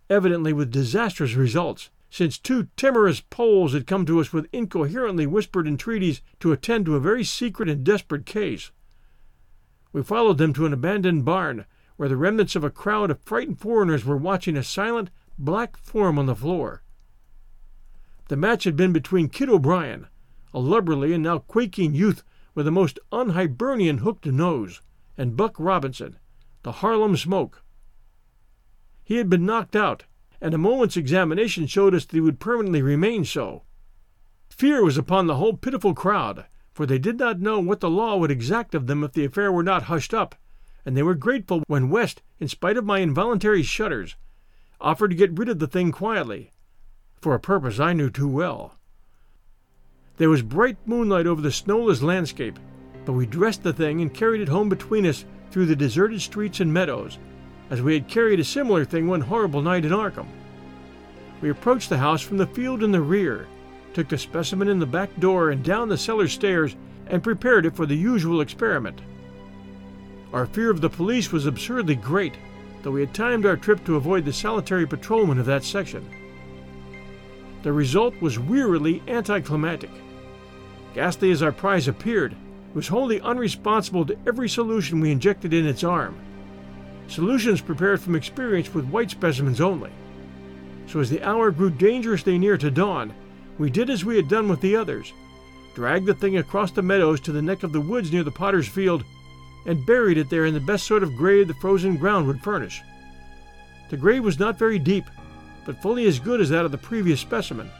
evidently 0.08 0.54
with 0.54 0.70
disastrous 0.70 1.34
results, 1.34 1.90
since 2.10 2.38
two 2.38 2.68
timorous 2.76 3.20
Poles 3.20 3.72
had 3.74 3.86
come 3.86 4.06
to 4.06 4.20
us 4.20 4.32
with 4.32 4.48
incoherently 4.52 5.26
whispered 5.26 5.66
entreaties 5.66 6.22
to 6.40 6.52
attend 6.52 6.86
to 6.86 6.96
a 6.96 7.00
very 7.00 7.24
secret 7.24 7.68
and 7.68 7.84
desperate 7.84 8.26
case. 8.26 8.70
We 9.92 10.02
followed 10.02 10.38
them 10.38 10.52
to 10.54 10.66
an 10.66 10.72
abandoned 10.72 11.24
barn, 11.24 11.66
where 11.96 12.08
the 12.08 12.16
remnants 12.16 12.54
of 12.56 12.64
a 12.64 12.70
crowd 12.70 13.10
of 13.10 13.20
frightened 13.20 13.60
foreigners 13.60 14.04
were 14.04 14.16
watching 14.16 14.56
a 14.56 14.62
silent, 14.62 15.10
black 15.38 15.76
form 15.76 16.18
on 16.18 16.26
the 16.26 16.36
floor. 16.36 16.82
The 18.28 18.36
match 18.36 18.64
had 18.64 18.76
been 18.76 18.92
between 18.92 19.28
Kid 19.28 19.48
O'Brien, 19.48 20.06
a 20.52 20.60
lubberly 20.60 21.14
and 21.14 21.22
now 21.22 21.38
quaking 21.38 21.94
youth 21.94 22.22
with 22.54 22.66
a 22.66 22.70
most 22.70 22.98
unhibernian 23.12 23.98
hooked 23.98 24.26
nose, 24.26 24.80
and 25.16 25.36
Buck 25.36 25.54
Robinson, 25.58 26.18
the 26.62 26.72
Harlem 26.72 27.16
Smoke. 27.16 27.62
He 29.02 29.16
had 29.16 29.30
been 29.30 29.46
knocked 29.46 29.74
out, 29.74 30.04
and 30.40 30.54
a 30.54 30.58
moment's 30.58 30.96
examination 30.96 31.66
showed 31.66 31.94
us 31.94 32.04
that 32.04 32.14
he 32.14 32.20
would 32.20 32.40
permanently 32.40 32.82
remain 32.82 33.24
so. 33.24 33.62
Fear 34.48 34.84
was 34.84 34.98
upon 34.98 35.26
the 35.26 35.36
whole 35.36 35.56
pitiful 35.56 35.94
crowd, 35.94 36.46
for 36.72 36.86
they 36.86 36.98
did 36.98 37.18
not 37.18 37.40
know 37.40 37.58
what 37.60 37.80
the 37.80 37.90
law 37.90 38.16
would 38.16 38.30
exact 38.30 38.74
of 38.74 38.86
them 38.86 39.02
if 39.02 39.12
the 39.12 39.24
affair 39.24 39.50
were 39.50 39.62
not 39.62 39.84
hushed 39.84 40.14
up, 40.14 40.34
and 40.84 40.96
they 40.96 41.02
were 41.02 41.14
grateful 41.14 41.62
when 41.66 41.90
West, 41.90 42.22
in 42.38 42.48
spite 42.48 42.76
of 42.76 42.84
my 42.84 42.98
involuntary 43.00 43.62
shudders, 43.62 44.16
offered 44.80 45.08
to 45.08 45.16
get 45.16 45.36
rid 45.36 45.48
of 45.48 45.58
the 45.58 45.66
thing 45.66 45.90
quietly, 45.90 46.52
for 47.20 47.34
a 47.34 47.40
purpose 47.40 47.80
I 47.80 47.92
knew 47.92 48.10
too 48.10 48.28
well. 48.28 48.74
There 50.18 50.30
was 50.30 50.42
bright 50.42 50.78
moonlight 50.86 51.26
over 51.26 51.40
the 51.40 51.52
snowless 51.52 52.02
landscape, 52.02 52.58
but 53.04 53.12
we 53.12 53.26
dressed 53.26 53.62
the 53.62 53.72
thing 53.72 54.00
and 54.00 54.12
carried 54.12 54.40
it 54.40 54.48
home 54.48 54.68
between 54.68 55.06
us 55.06 55.24
through 55.50 55.66
the 55.66 55.76
deserted 55.76 56.20
streets 56.20 56.60
and 56.60 56.72
meadows, 56.72 57.18
as 57.70 57.82
we 57.82 57.94
had 57.94 58.08
carried 58.08 58.40
a 58.40 58.44
similar 58.44 58.84
thing 58.84 59.06
one 59.06 59.20
horrible 59.20 59.62
night 59.62 59.84
in 59.84 59.92
Arkham. 59.92 60.26
We 61.40 61.50
approached 61.50 61.88
the 61.88 61.98
house 61.98 62.22
from 62.22 62.38
the 62.38 62.46
field 62.46 62.82
in 62.82 62.92
the 62.92 63.00
rear, 63.00 63.46
took 63.94 64.08
the 64.08 64.18
specimen 64.18 64.68
in 64.68 64.78
the 64.78 64.86
back 64.86 65.10
door 65.20 65.50
and 65.50 65.62
down 65.62 65.88
the 65.88 65.98
cellar 65.98 66.28
stairs, 66.28 66.76
and 67.06 67.22
prepared 67.22 67.66
it 67.66 67.76
for 67.76 67.86
the 67.86 67.96
usual 67.96 68.40
experiment. 68.40 69.00
Our 70.32 70.46
fear 70.46 70.70
of 70.70 70.80
the 70.80 70.90
police 70.90 71.32
was 71.32 71.46
absurdly 71.46 71.94
great, 71.94 72.34
though 72.82 72.90
we 72.90 73.00
had 73.00 73.14
timed 73.14 73.46
our 73.46 73.56
trip 73.56 73.84
to 73.84 73.96
avoid 73.96 74.24
the 74.24 74.32
solitary 74.32 74.86
patrolman 74.86 75.38
of 75.38 75.46
that 75.46 75.64
section. 75.64 76.08
The 77.62 77.72
result 77.72 78.14
was 78.20 78.38
wearily 78.38 79.02
anticlimactic. 79.08 79.90
Ghastly 80.94 81.30
as 81.30 81.42
our 81.42 81.52
prize 81.52 81.88
appeared, 81.88 82.32
it 82.32 82.74
was 82.74 82.88
wholly 82.88 83.20
unresponsive 83.20 84.06
to 84.08 84.18
every 84.26 84.48
solution 84.48 85.00
we 85.00 85.10
injected 85.10 85.54
in 85.54 85.66
its 85.66 85.84
arm 85.84 86.18
solutions 87.08 87.60
prepared 87.60 88.00
from 88.00 88.14
experience 88.14 88.72
with 88.72 88.86
white 88.86 89.10
specimens 89.10 89.60
only. 89.60 89.90
So 90.86 91.00
as 91.00 91.10
the 91.10 91.22
hour 91.22 91.50
grew 91.50 91.70
dangerously 91.70 92.38
near 92.38 92.56
to 92.56 92.70
dawn, 92.70 93.12
we 93.58 93.70
did 93.70 93.90
as 93.90 94.04
we 94.04 94.16
had 94.16 94.28
done 94.28 94.48
with 94.48 94.60
the 94.60 94.76
others 94.76 95.12
dragged 95.78 96.06
the 96.06 96.14
thing 96.14 96.38
across 96.38 96.72
the 96.72 96.82
meadows 96.82 97.20
to 97.20 97.30
the 97.30 97.40
neck 97.40 97.62
of 97.62 97.72
the 97.72 97.80
woods 97.80 98.10
near 98.10 98.24
the 98.24 98.32
potter's 98.32 98.66
field 98.66 99.04
and 99.64 99.86
buried 99.86 100.18
it 100.18 100.28
there 100.28 100.44
in 100.44 100.52
the 100.52 100.58
best 100.58 100.84
sort 100.84 101.04
of 101.04 101.14
grave 101.14 101.46
the 101.46 101.54
frozen 101.54 101.96
ground 101.96 102.26
would 102.26 102.42
furnish. 102.42 102.82
The 103.88 103.96
grave 103.96 104.24
was 104.24 104.40
not 104.40 104.58
very 104.58 104.80
deep, 104.80 105.04
but 105.64 105.80
fully 105.80 106.06
as 106.06 106.18
good 106.18 106.40
as 106.40 106.48
that 106.48 106.64
of 106.64 106.72
the 106.72 106.78
previous 106.78 107.20
specimen, 107.20 107.70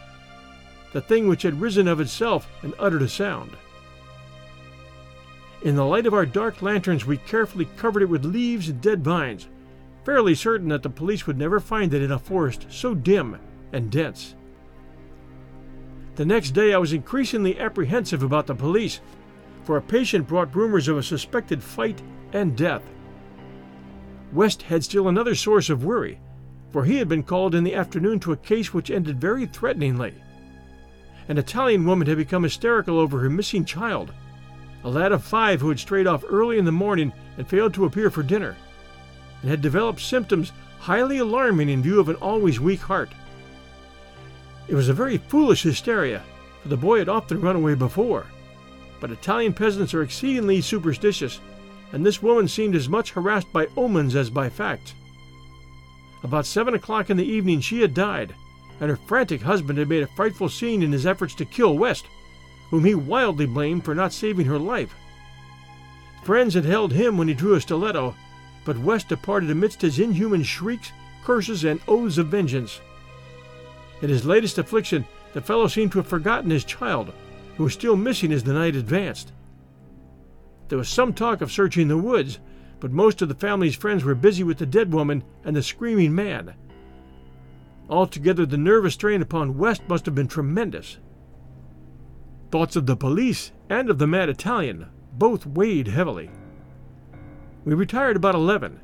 the 0.93 1.01
thing 1.01 1.27
which 1.27 1.43
had 1.43 1.61
risen 1.61 1.89
of 1.89 1.99
itself 1.99 2.49
and 2.63 2.73
uttered 2.79 3.03
a 3.03 3.09
sound. 3.09 3.57
In 5.63 5.75
the 5.75 5.85
light 5.85 6.07
of 6.07 6.15
our 6.15 6.27
dark 6.27 6.63
lanterns, 6.63 7.05
we 7.05 7.17
carefully 7.17 7.69
covered 7.77 8.03
it 8.03 8.09
with 8.09 8.25
leaves 8.25 8.69
and 8.69 8.81
dead 8.81 9.03
vines, 9.03 9.49
fairly 10.05 10.35
certain 10.35 10.69
that 10.69 10.83
the 10.85 10.91
police 10.91 11.27
would 11.27 11.37
never 11.37 11.59
find 11.59 11.93
it 11.93 12.03
in 12.03 12.13
a 12.13 12.19
forest 12.19 12.67
so 12.71 12.95
dim 12.95 13.37
and 13.73 13.91
dense. 13.91 14.37
The 16.15 16.25
next 16.25 16.53
day, 16.53 16.73
I 16.73 16.79
was 16.79 16.93
increasingly 16.93 17.59
apprehensive 17.59 18.23
about 18.23 18.47
the 18.47 18.55
police, 18.55 19.01
for 19.65 19.77
a 19.77 19.83
patient 19.83 20.29
brought 20.29 20.55
rumors 20.55 20.89
of 20.89 20.97
a 20.97 21.03
suspected 21.03 21.63
fight 21.63 22.01
and 22.33 22.57
death. 22.57 22.83
West 24.33 24.63
had 24.63 24.85
still 24.85 25.09
another 25.09 25.35
source 25.35 25.71
of 25.71 25.85
worry, 25.85 26.21
for 26.71 26.85
he 26.85 26.97
had 26.97 27.09
been 27.09 27.23
called 27.23 27.55
in 27.55 27.65
the 27.65 27.75
afternoon 27.75 28.21
to 28.21 28.33
a 28.33 28.37
case 28.37 28.73
which 28.73 28.91
ended 28.91 29.21
very 29.21 29.47
threateningly. 29.47 30.15
An 31.29 31.39
Italian 31.39 31.85
woman 31.85 32.07
had 32.07 32.17
become 32.17 32.45
hysterical 32.45 32.99
over 32.99 33.19
her 33.19 33.31
missing 33.31 33.65
child, 33.65 34.13
a 34.85 34.89
lad 34.89 35.13
of 35.13 35.25
five 35.25 35.61
who 35.61 35.69
had 35.69 35.79
strayed 35.79 36.07
off 36.07 36.25
early 36.29 36.59
in 36.59 36.65
the 36.65 36.73
morning 36.73 37.13
and 37.37 37.49
failed 37.49 37.75
to 37.75 37.85
appear 37.85 38.11
for 38.11 38.23
dinner, 38.23 38.57
and 39.43 39.51
had 39.51 39.61
developed 39.61 40.01
symptoms 40.01 40.53
highly 40.79 41.19
alarming 41.19 41.69
in 41.69 41.83
view 41.83 42.01
of 42.01 42.09
an 42.09 42.17
always 42.17 42.61
weak 42.61 42.81
heart. 42.81 43.11
It 44.69 44.75
was 44.75 44.89
a 44.89 44.95
very 44.95 45.19
foolish 45.19 45.63
hysteria, 45.63 46.23
for 46.63 46.69
the 46.69 46.77
boy 46.77 46.99
had 46.99 47.09
often 47.09 47.41
run 47.41 47.57
away 47.57 47.75
before, 47.75 48.27
but 49.01 49.11
Italian 49.11 49.55
peasants 49.55 49.95
are 49.95 50.03
exceedingly 50.03 50.61
superstitious 50.61 51.41
and 51.93 52.05
this 52.05 52.23
woman 52.23 52.49
seemed 52.49 52.75
as 52.75 52.89
much 52.89 53.13
harassed 53.13 53.53
by 53.53 53.67
omens 53.77 54.15
as 54.15 54.31
by 54.31 54.49
facts. 54.49 54.95
About 56.23 56.47
seven 56.47 56.75
o'clock 56.75 57.11
in 57.11 57.17
the 57.17 57.25
evening 57.25 57.61
she 57.61 57.81
had 57.81 57.95
died, 57.95 58.35
and 58.81 58.91
her 58.91 58.97
frantic 58.97 59.43
husband 59.43 59.79
had 59.79 59.89
made 59.89 60.03
a 60.03 60.09
frightful 60.09 60.49
scene 60.49 60.83
in 60.83 60.93
his 60.93 61.07
efforts 61.07 61.35
to 61.37 61.45
kill 61.45 61.79
West, 61.79 62.07
whom 62.71 62.85
he 62.85 62.95
wildly 62.95 63.47
blamed 63.47 63.85
for 63.85 63.95
not 63.95 64.13
saving 64.13 64.47
her 64.47 64.59
life. 64.59 64.95
Friends 66.23 66.55
had 66.55 66.65
held 66.65 66.93
him 66.93 67.17
when 67.17 67.29
he 67.29 67.35
drew 67.35 67.55
a 67.55 67.61
stiletto, 67.61 68.15
but 68.65 68.79
West 68.79 69.09
departed 69.09 69.51
amidst 69.51 69.81
his 69.81 69.99
inhuman 69.99 70.43
shrieks, 70.43 70.93
curses, 71.25 71.65
and 71.65 71.81
oaths 71.89 72.19
of 72.19 72.29
vengeance. 72.29 72.81
In 74.03 74.09
his 74.09 74.27
latest 74.27 74.59
affliction, 74.59 75.07
the 75.33 75.41
fellow 75.41 75.67
seemed 75.69 75.93
to 75.93 75.99
have 75.99 76.07
forgotten 76.07 76.51
his 76.51 76.65
child, 76.65 77.13
who 77.57 77.65
was 77.65 77.73
still 77.73 77.97
missing 77.97 78.33
as 78.33 78.45
the 78.45 78.53
night 78.53 78.77
advanced. 78.77 79.33
There 80.69 80.79
was 80.79 80.89
some 80.89 81.15
talk 81.15 81.41
of 81.41 81.51
searching 81.51 81.89
the 81.89 81.97
woods, 81.97 82.39
but 82.79 82.93
most 82.93 83.23
of 83.23 83.29
the 83.29 83.35
family's 83.35 83.75
friends 83.75 84.05
were 84.05 84.15
busy 84.15 84.45
with 84.45 84.59
the 84.59 84.67
dead 84.67 84.93
woman 84.93 85.25
and 85.45 85.57
the 85.57 85.63
screaming 85.63 86.15
man. 86.15 86.55
Altogether, 87.89 88.45
the 88.45 88.59
nervous 88.59 88.95
strain 88.95 89.23
upon 89.23 89.57
West 89.57 89.83
must 89.89 90.05
have 90.05 90.15
been 90.15 90.29
tremendous. 90.29 90.99
Thoughts 92.51 92.77
of 92.77 92.87
the 92.87 92.97
police 92.97 93.53
and 93.69 93.91
of 93.91 93.99
the 93.99 94.07
mad 94.07 94.31
Italian 94.31 94.89
both 95.13 95.45
weighed 95.45 95.89
heavily. 95.89 96.31
We 97.65 97.75
retired 97.75 98.17
about 98.17 98.35
11, 98.35 98.81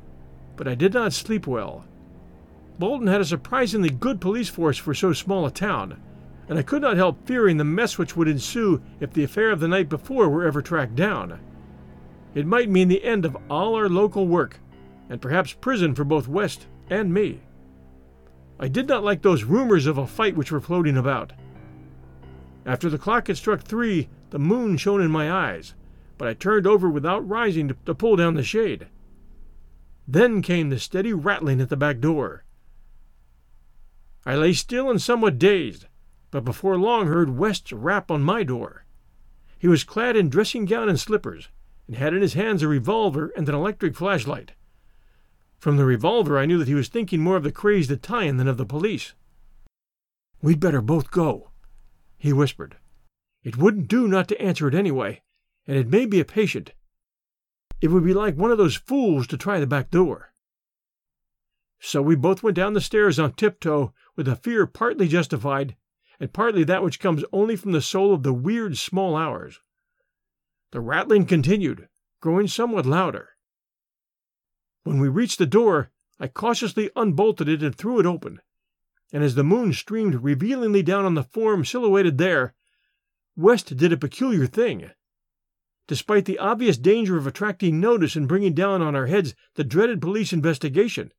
but 0.55 0.67
I 0.67 0.75
did 0.75 0.93
not 0.93 1.13
sleep 1.13 1.47
well. 1.47 1.85
Bolton 2.77 3.07
had 3.07 3.21
a 3.21 3.25
surprisingly 3.25 3.89
good 3.89 4.21
police 4.21 4.49
force 4.49 4.77
for 4.77 4.93
so 4.93 5.13
small 5.13 5.47
a 5.47 5.51
town, 5.51 5.99
and 6.47 6.59
I 6.59 6.61
could 6.61 6.81
not 6.81 6.97
help 6.97 7.25
fearing 7.25 7.57
the 7.57 7.63
mess 7.63 7.97
which 7.97 8.15
would 8.15 8.27
ensue 8.27 8.83
if 8.99 9.13
the 9.13 9.23
affair 9.23 9.49
of 9.49 9.59
the 9.59 9.67
night 9.67 9.89
before 9.89 10.29
were 10.29 10.45
ever 10.45 10.61
tracked 10.61 10.95
down. 10.95 11.39
It 12.35 12.45
might 12.45 12.69
mean 12.69 12.87
the 12.87 13.03
end 13.03 13.25
of 13.25 13.37
all 13.49 13.73
our 13.73 13.89
local 13.89 14.27
work, 14.27 14.59
and 15.09 15.21
perhaps 15.21 15.53
prison 15.53 15.95
for 15.95 16.03
both 16.03 16.27
West 16.27 16.67
and 16.89 17.11
me. 17.11 17.41
I 18.59 18.67
did 18.67 18.87
not 18.87 19.03
like 19.03 19.23
those 19.23 19.43
rumors 19.43 19.87
of 19.87 19.97
a 19.97 20.05
fight 20.05 20.35
which 20.35 20.51
were 20.51 20.61
floating 20.61 20.97
about. 20.97 21.33
After 22.65 22.89
the 22.89 22.97
clock 22.97 23.27
had 23.27 23.37
struck 23.37 23.61
three, 23.61 24.09
the 24.31 24.39
moon 24.39 24.77
shone 24.77 25.01
in 25.01 25.11
my 25.11 25.31
eyes, 25.31 25.75
but 26.17 26.27
I 26.27 26.33
turned 26.33 26.65
over 26.65 26.89
without 26.89 27.27
rising 27.27 27.67
to, 27.67 27.77
to 27.85 27.93
pull 27.93 28.15
down 28.15 28.33
the 28.33 28.43
shade. 28.43 28.87
Then 30.07 30.41
came 30.41 30.69
the 30.69 30.79
steady 30.79 31.13
rattling 31.13 31.61
at 31.61 31.69
the 31.69 31.77
back 31.77 31.99
door. 31.99 32.43
I 34.25 34.35
lay 34.35 34.53
still 34.53 34.89
and 34.89 34.99
somewhat 34.99 35.37
dazed, 35.37 35.85
but 36.31 36.43
before 36.43 36.77
long 36.77 37.05
heard 37.05 37.37
West's 37.37 37.71
rap 37.71 38.09
on 38.09 38.23
my 38.23 38.43
door. 38.43 38.85
He 39.59 39.67
was 39.67 39.83
clad 39.83 40.15
in 40.15 40.29
dressing 40.29 40.65
gown 40.65 40.89
and 40.89 40.99
slippers, 40.99 41.49
and 41.87 41.95
had 41.95 42.13
in 42.13 42.21
his 42.23 42.33
hands 42.33 42.63
a 42.63 42.67
revolver 42.67 43.31
and 43.37 43.47
an 43.47 43.53
electric 43.55 43.95
flashlight. 43.95 44.53
From 45.59 45.77
the 45.77 45.85
revolver, 45.85 46.37
I 46.37 46.45
knew 46.45 46.57
that 46.57 46.67
he 46.67 46.73
was 46.73 46.87
thinking 46.87 47.21
more 47.21 47.37
of 47.37 47.43
the 47.43 47.51
crazed 47.51 47.91
Italian 47.91 48.37
than 48.37 48.47
of 48.47 48.57
the 48.57 48.65
police. 48.65 49.13
We'd 50.41 50.59
better 50.59 50.81
both 50.81 51.11
go, 51.11 51.51
he 52.25 52.33
whispered. 52.33 52.77
It 53.43 53.57
wouldn't 53.57 53.87
do 53.87 54.07
not 54.07 54.27
to 54.29 54.41
answer 54.41 54.67
it 54.67 54.73
anyway, 54.73 55.21
and 55.67 55.77
it 55.77 55.87
may 55.87 56.07
be 56.07 56.19
a 56.19 56.25
patient. 56.25 56.71
It 57.81 57.89
would 57.89 58.03
be 58.03 58.15
like 58.15 58.35
one 58.35 58.49
of 58.49 58.57
those 58.57 58.75
fools 58.75 59.27
to 59.27 59.37
try 59.37 59.59
the 59.59 59.67
back 59.67 59.91
door. 59.91 60.33
So 61.79 62.01
we 62.01 62.15
both 62.15 62.41
went 62.41 62.55
down 62.55 62.73
the 62.73 62.81
stairs 62.81 63.19
on 63.19 63.33
tiptoe, 63.33 63.93
with 64.15 64.27
a 64.27 64.35
fear 64.35 64.65
partly 64.65 65.07
justified, 65.07 65.75
and 66.19 66.33
partly 66.33 66.63
that 66.63 66.81
which 66.81 66.99
comes 66.99 67.23
only 67.31 67.55
from 67.55 67.73
the 67.73 67.81
soul 67.81 68.11
of 68.11 68.23
the 68.23 68.33
weird 68.33 68.75
small 68.77 69.15
hours. 69.15 69.59
The 70.71 70.79
rattling 70.79 71.25
continued, 71.25 71.89
growing 72.21 72.47
somewhat 72.47 72.87
louder. 72.87 73.29
When 74.83 74.99
we 74.99 75.09
reached 75.09 75.37
the 75.37 75.45
door, 75.45 75.91
I 76.19 76.27
cautiously 76.27 76.89
unbolted 76.95 77.47
it 77.47 77.61
and 77.61 77.75
threw 77.75 77.99
it 77.99 78.05
open, 78.07 78.39
and 79.13 79.23
as 79.23 79.35
the 79.35 79.43
moon 79.43 79.73
streamed 79.73 80.23
revealingly 80.23 80.83
down 80.83 81.05
on 81.05 81.13
the 81.13 81.23
form 81.23 81.63
silhouetted 81.63 82.17
there, 82.17 82.53
West 83.35 83.75
did 83.77 83.91
a 83.91 83.97
peculiar 83.97 84.45
thing. 84.45 84.91
Despite 85.87 86.25
the 86.25 86.39
obvious 86.39 86.77
danger 86.77 87.17
of 87.17 87.27
attracting 87.27 87.79
notice 87.79 88.15
and 88.15 88.27
bringing 88.27 88.53
down 88.53 88.81
on 88.81 88.95
our 88.95 89.05
heads 89.05 89.35
the 89.53 89.63
dreaded 89.63 90.01
police 90.01 90.33
investigation, 90.33 91.11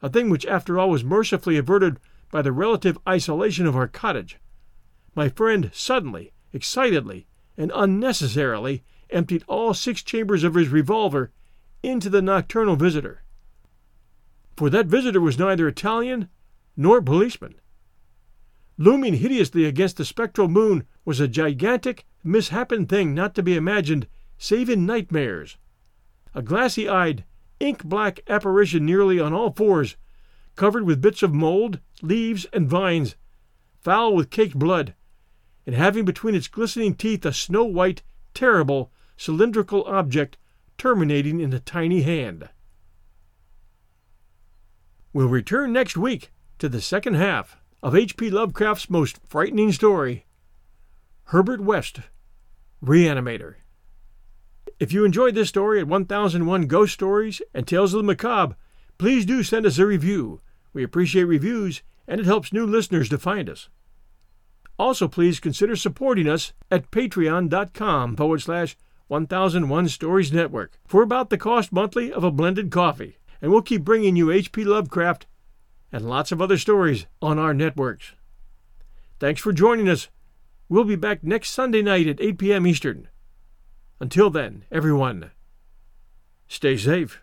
a 0.00 0.08
thing 0.08 0.30
which 0.30 0.46
after 0.46 0.78
all 0.78 0.88
was 0.90 1.04
mercifully 1.04 1.56
averted 1.56 1.98
by 2.30 2.42
the 2.42 2.52
relative 2.52 2.98
isolation 3.06 3.66
of 3.66 3.76
our 3.76 3.88
cottage, 3.88 4.38
my 5.14 5.28
friend 5.28 5.70
suddenly, 5.74 6.32
excitedly, 6.52 7.26
and 7.56 7.70
unnecessarily 7.74 8.82
emptied 9.10 9.44
all 9.46 9.74
six 9.74 10.02
chambers 10.02 10.42
of 10.42 10.54
his 10.54 10.68
revolver 10.68 11.30
into 11.82 12.08
the 12.08 12.22
nocturnal 12.22 12.76
visitor. 12.76 13.22
For 14.56 14.70
that 14.70 14.86
visitor 14.86 15.20
was 15.20 15.38
neither 15.38 15.68
Italian 15.68 16.30
nor 16.76 17.02
policeman. 17.02 17.54
Looming 18.78 19.14
hideously 19.14 19.64
against 19.64 19.96
the 19.96 20.04
spectral 20.04 20.48
moon 20.48 20.86
was 21.04 21.20
a 21.20 21.28
gigantic, 21.28 22.06
misshapen 22.24 22.86
thing 22.86 23.14
not 23.14 23.34
to 23.34 23.42
be 23.42 23.56
imagined 23.56 24.06
save 24.38 24.68
in 24.68 24.86
nightmares. 24.86 25.56
A 26.34 26.42
glassy 26.42 26.88
eyed, 26.88 27.24
ink 27.60 27.84
black 27.84 28.20
apparition 28.28 28.84
nearly 28.84 29.20
on 29.20 29.32
all 29.32 29.52
fours, 29.52 29.96
covered 30.56 30.84
with 30.84 31.00
bits 31.00 31.22
of 31.22 31.32
mold, 31.32 31.78
leaves, 32.00 32.46
and 32.52 32.68
vines, 32.68 33.14
foul 33.80 34.14
with 34.14 34.30
caked 34.30 34.58
blood, 34.58 34.94
and 35.66 35.76
having 35.76 36.04
between 36.04 36.34
its 36.34 36.48
glistening 36.48 36.94
teeth 36.94 37.24
a 37.24 37.32
snow 37.32 37.64
white, 37.64 38.02
terrible, 38.34 38.90
cylindrical 39.16 39.84
object 39.84 40.38
terminating 40.76 41.38
in 41.38 41.52
a 41.52 41.60
tiny 41.60 42.02
hand. 42.02 42.48
We'll 45.12 45.28
return 45.28 45.72
next 45.72 45.96
week 45.96 46.32
to 46.62 46.68
the 46.68 46.80
second 46.80 47.14
half 47.14 47.56
of 47.82 47.96
H.P. 47.96 48.30
Lovecraft's 48.30 48.88
most 48.88 49.18
frightening 49.26 49.72
story 49.72 50.26
Herbert 51.24 51.60
West, 51.60 51.98
Reanimator. 52.80 53.56
If 54.78 54.92
you 54.92 55.04
enjoyed 55.04 55.34
this 55.34 55.48
story 55.48 55.80
at 55.80 55.88
1001 55.88 56.68
Ghost 56.68 56.94
Stories 56.94 57.42
and 57.52 57.66
Tales 57.66 57.94
of 57.94 57.98
the 57.98 58.04
Macabre, 58.04 58.54
please 58.96 59.26
do 59.26 59.42
send 59.42 59.66
us 59.66 59.78
a 59.78 59.84
review. 59.84 60.40
We 60.72 60.84
appreciate 60.84 61.24
reviews, 61.24 61.82
and 62.06 62.20
it 62.20 62.26
helps 62.26 62.52
new 62.52 62.64
listeners 62.64 63.08
to 63.08 63.18
find 63.18 63.50
us. 63.50 63.68
Also, 64.78 65.08
please 65.08 65.40
consider 65.40 65.74
supporting 65.74 66.28
us 66.28 66.52
at 66.70 66.92
patreon.com 66.92 68.14
forward 68.14 68.40
slash 68.40 68.76
1001 69.08 69.88
Stories 69.88 70.32
Network 70.32 70.78
for 70.86 71.02
about 71.02 71.28
the 71.28 71.38
cost 71.38 71.72
monthly 71.72 72.12
of 72.12 72.22
a 72.22 72.30
blended 72.30 72.70
coffee. 72.70 73.16
And 73.40 73.50
we'll 73.50 73.62
keep 73.62 73.82
bringing 73.82 74.14
you 74.14 74.30
H.P. 74.30 74.62
Lovecraft 74.62 75.26
and 75.92 76.08
lots 76.08 76.32
of 76.32 76.40
other 76.40 76.58
stories 76.58 77.06
on 77.20 77.38
our 77.38 77.52
networks. 77.52 78.14
Thanks 79.20 79.40
for 79.40 79.52
joining 79.52 79.88
us. 79.88 80.08
We'll 80.68 80.84
be 80.84 80.96
back 80.96 81.22
next 81.22 81.50
Sunday 81.50 81.82
night 81.82 82.08
at 82.08 82.20
8 82.20 82.38
p.m. 82.38 82.66
Eastern. 82.66 83.08
Until 84.00 84.30
then, 84.30 84.64
everyone, 84.72 85.30
stay 86.48 86.76
safe. 86.76 87.20